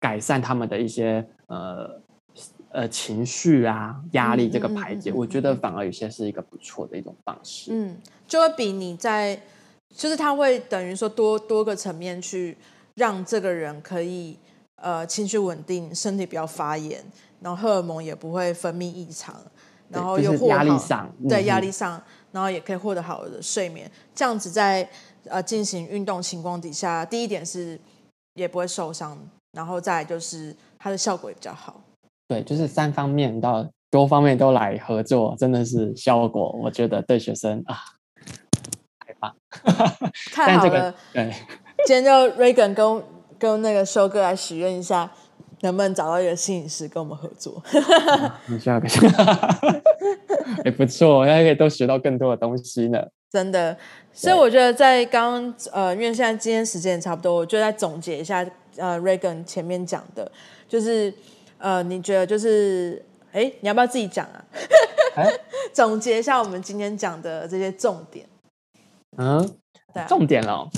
[0.00, 2.00] 改善他们的一些呃
[2.76, 7.70] 呃情绪啊压力这个排解，嗯嗯嗯嗯，我觉得反而有些是一个不错的一种方式。
[7.72, 7.96] 嗯，
[8.28, 9.40] 就会比你在
[9.94, 12.54] 就是他会等于说多多个层面去
[12.96, 14.36] 让这个人可以
[14.82, 17.02] 呃情绪稳定，身体不要发炎，
[17.40, 19.34] 然后荷尔蒙也不会分泌异常。
[19.88, 22.02] 然后又压力上，对压力上，
[22.32, 23.88] 然后也可以获得好的睡眠。
[24.14, 24.86] 这样子在
[25.24, 27.80] 呃进行运动情况底下，第一点是
[28.34, 29.16] 也不会受伤，
[29.52, 31.80] 然后再来就是它的效果也比较好。
[32.28, 37.76] 对，就是三方面到多方面都来合作，真的是效果，我觉得对学生啊
[39.06, 39.34] 太棒，
[40.32, 40.94] 太好了。
[41.12, 41.32] 对，
[41.86, 43.02] 今天就 Regan 跟
[43.38, 45.10] 跟那个修哥来许愿一下。
[45.62, 47.60] 能不能找到一个摄影师跟我们合作？
[48.46, 48.86] 你需要个，
[50.66, 53.02] 也 不错，应该可以都学到更多的东西呢。
[53.30, 53.74] 真的，
[54.12, 58.46] 所以我觉得在刚呃，因为现在今天时间也差不多，我就再总结一下
[58.76, 60.30] 呃，Regan 前面讲的，
[60.68, 61.12] 就是
[61.58, 64.44] 呃，你觉得就是，哎，你要不要自己讲啊？
[65.16, 65.40] 欸、
[65.72, 68.26] 总结一下我们今天讲的这些重点。
[69.16, 69.40] 嗯，
[69.94, 70.68] 对、啊，重点哦。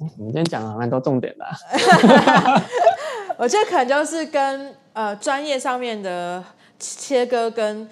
[0.00, 1.46] 我们今天讲了蛮多重点的。
[3.38, 6.42] 我觉得可能就是跟呃专业上面的
[6.78, 7.88] 切割跟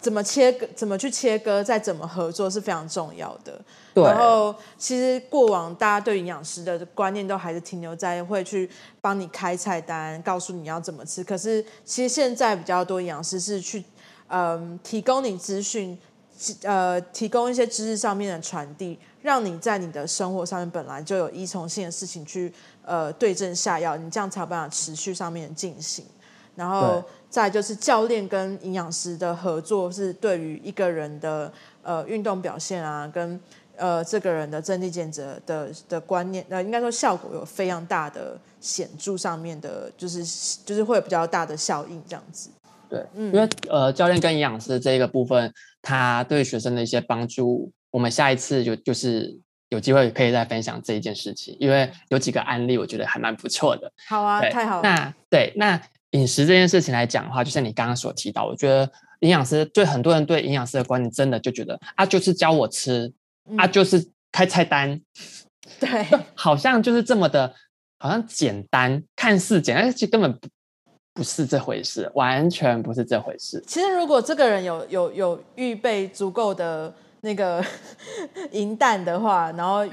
[0.00, 3.60] 怎么切割、怎么去切割、再怎么合作是非常重要的。
[3.92, 4.02] 对。
[4.04, 8.68] 然后其实过往大家对营养师的观念都还是停留在会去
[9.00, 11.22] 帮你开菜单，告诉你要怎么吃。
[11.22, 13.84] 可是其实现在比较多营养师是去
[14.28, 15.98] 嗯、呃、提供你资讯，
[16.62, 22.52] 呃提供一些知识上面的传递，让你在你的生活上面本来就有依从性的事情去。
[22.82, 26.04] 呃，对症下药，你这样才有办法持续上面进行。
[26.56, 27.00] 然后
[27.30, 31.50] 再就是教练跟营养师的合作，是对于一个人的
[31.82, 33.40] 呃运动表现啊，跟
[33.76, 40.24] 呃这个人的增肌减脂的的观念，呃，应该说效果有非常大的显著上面的，就是
[40.66, 42.50] 就是会有比较大的效应这样子。
[42.88, 45.50] 对，嗯，因为呃教练跟营养师这一个部分，
[45.80, 49.38] 他对学生的一些帮助，我们下一次就就是。
[49.70, 53.92] 有机会可以再分享这一件事情，因为有几个案例，我觉得还蛮不错的。
[54.08, 54.82] 好啊，太好了。
[54.82, 55.80] 那对，那
[56.12, 58.90] 饮食这件事情来讲的话，就像你刚刚所提到，我觉得
[59.20, 63.12] 营养师对很多人对营养师的观念，真的就觉得啊，就是教我吃，
[63.48, 65.00] 嗯、啊，就是开菜单，
[65.80, 67.54] 对， 好像就是这么的，
[67.98, 70.48] 好像简单，看似简单，但其实根本不
[71.14, 73.62] 不是这回事，完全不是这回事。
[73.66, 76.92] 其实如果这个人有有有预备足够的。
[77.22, 77.62] 那个
[78.52, 79.84] 银弹的话，然后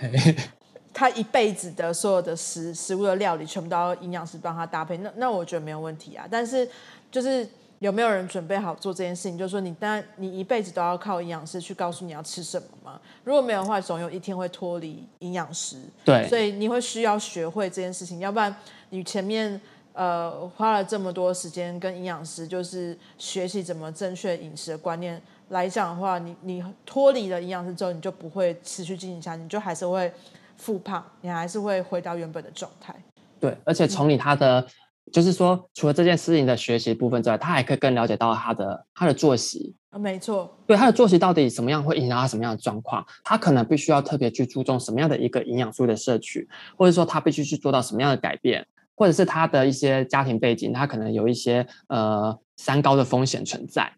[0.97, 6.25] 他一辈子的所有的食食物的料理，全部都要营养师帮他搭配，那那我觉得没有问题啊。
[6.27, 6.67] 但是
[7.11, 9.37] 就是有没有人准备好做这件事情？
[9.37, 12.99] 就是说你当然你一辈子都要靠营养师去告诉你要吃什么吗？
[13.23, 15.77] 如果没有的话，总有一天会脱离营养师。
[16.03, 18.55] 对，所以你会需要学会这件事情，要不然
[18.89, 19.61] 你前面
[19.93, 25.21] 呃花了这么多时间跟营养师就是学习怎么正确饮食的观念。
[25.49, 30.11] 来讲的话，你你脱离了营养师之后，你就不会持续进行下去，你就还是会
[30.57, 32.93] 复胖，你还是会回到原本的状态。
[33.39, 34.67] 对，而且从你他的，嗯、
[35.13, 39.75] 就是说，除了这件事情的学习部分之外，他还可以更了解到他的他的作息。
[39.91, 40.57] 啊，没错。
[40.65, 43.05] 对，他的作息到底怎么样会影响他什么样的状况？
[43.23, 53.93] 他可能必须要特别去注重什么样的一个营养素的摄取，或者说他必须去做到什么样的改变，或者是他的一些家庭背景，他可能有一些呃三高的风险存在。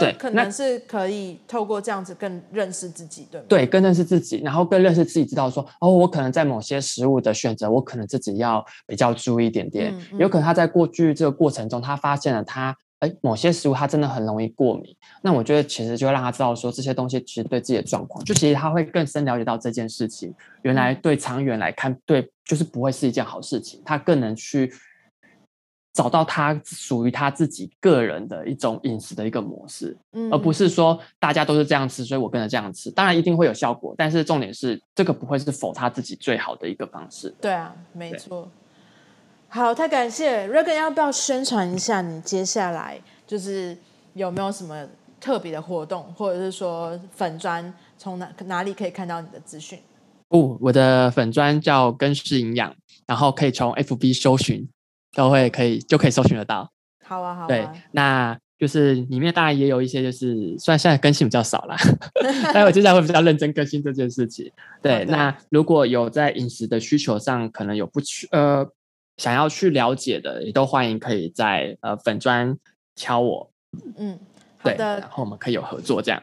[0.00, 3.46] 对，可能是可以透过这样子更认识自己，对吗？
[3.48, 9.92] 对，更认识自己，然后更认识自己，知道说哦，我可能在某些食物的选择，我可能自己要比较注意一点点。
[9.94, 14.94] 嗯嗯、有可能他在过去这个过程中，他发现了他哎某些食物他真的很容易过敏。
[15.22, 23.80] 那我觉得其实就会让他知道说这些东西其实对自己的状况，就其实他会更深了解到这件事情，原来对长远来看，对就是不会是一件好事情。
[23.84, 24.72] 他更能去。
[25.96, 32.90] 找到他属于他自己个人的一种饮食的一个模式，嗯，而不是说大家都是这样吃，所以我跟着这样吃。
[32.90, 37.34] 当然一定会有效果，但是重点是这个不会是否他自己最好的一个方式。
[37.40, 38.46] 对啊，没错。
[39.48, 43.74] 好，太感谢 Regan，要不要宣传一下你接下来就是
[44.12, 44.86] 有没有什么
[45.18, 49.78] 特别的活动，或者是说粉砖从哪哪里可以看到你的资讯？
[50.28, 52.74] 哦，我的粉砖叫根式营养，
[53.06, 54.68] 然后可以从 FB 搜寻。
[55.16, 56.70] 都会可以就可以搜寻得到。
[57.02, 57.46] 好啊，好啊。
[57.48, 61.76] 对，那就是里面当然也有一些，就是虽然现在更新比较少啦，
[62.52, 64.52] 但我接下来会比较认真更新这件事情。
[64.82, 68.66] 对，对那如果有在饮食的需求上可能有不去呃
[69.16, 72.56] 想要去了解的，也都欢迎可以在呃粉砖
[72.94, 73.50] 敲我。
[73.96, 74.18] 嗯，
[74.58, 75.00] 好的。
[75.00, 76.22] 然后我们可以有合作这样。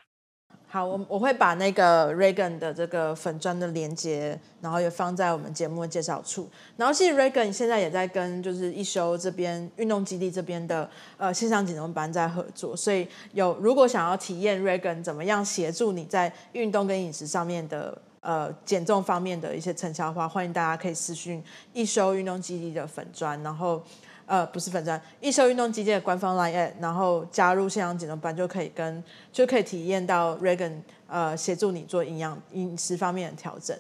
[0.74, 6.50] 好，我我会把那个 Regan 的这个粉砖的连接，然后也放在我们节目的介绍处。
[6.76, 21.44] 然后其实 Regan 现在也在跟就是一休这边运动基地这边的呃线上减重班在合作，所以有如果想要体验 Regan 怎么样协助你在运动跟饮食上面的呃减重方面的一些成效的话，欢迎大家可以私讯
[21.74, 23.84] 一休运动基地的粉砖，然后。
[24.26, 30.74] 呃，不是粉专，一休运动基地的官方 LINE，然后加入线上减重班就可以跟就可以体验到 Regan
[31.08, 33.78] 呃协助你做营养饮食方面的调整，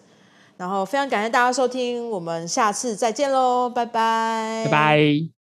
[0.58, 5.43] 然后非常感谢大家收听，我们下次再见喽，拜拜，拜拜。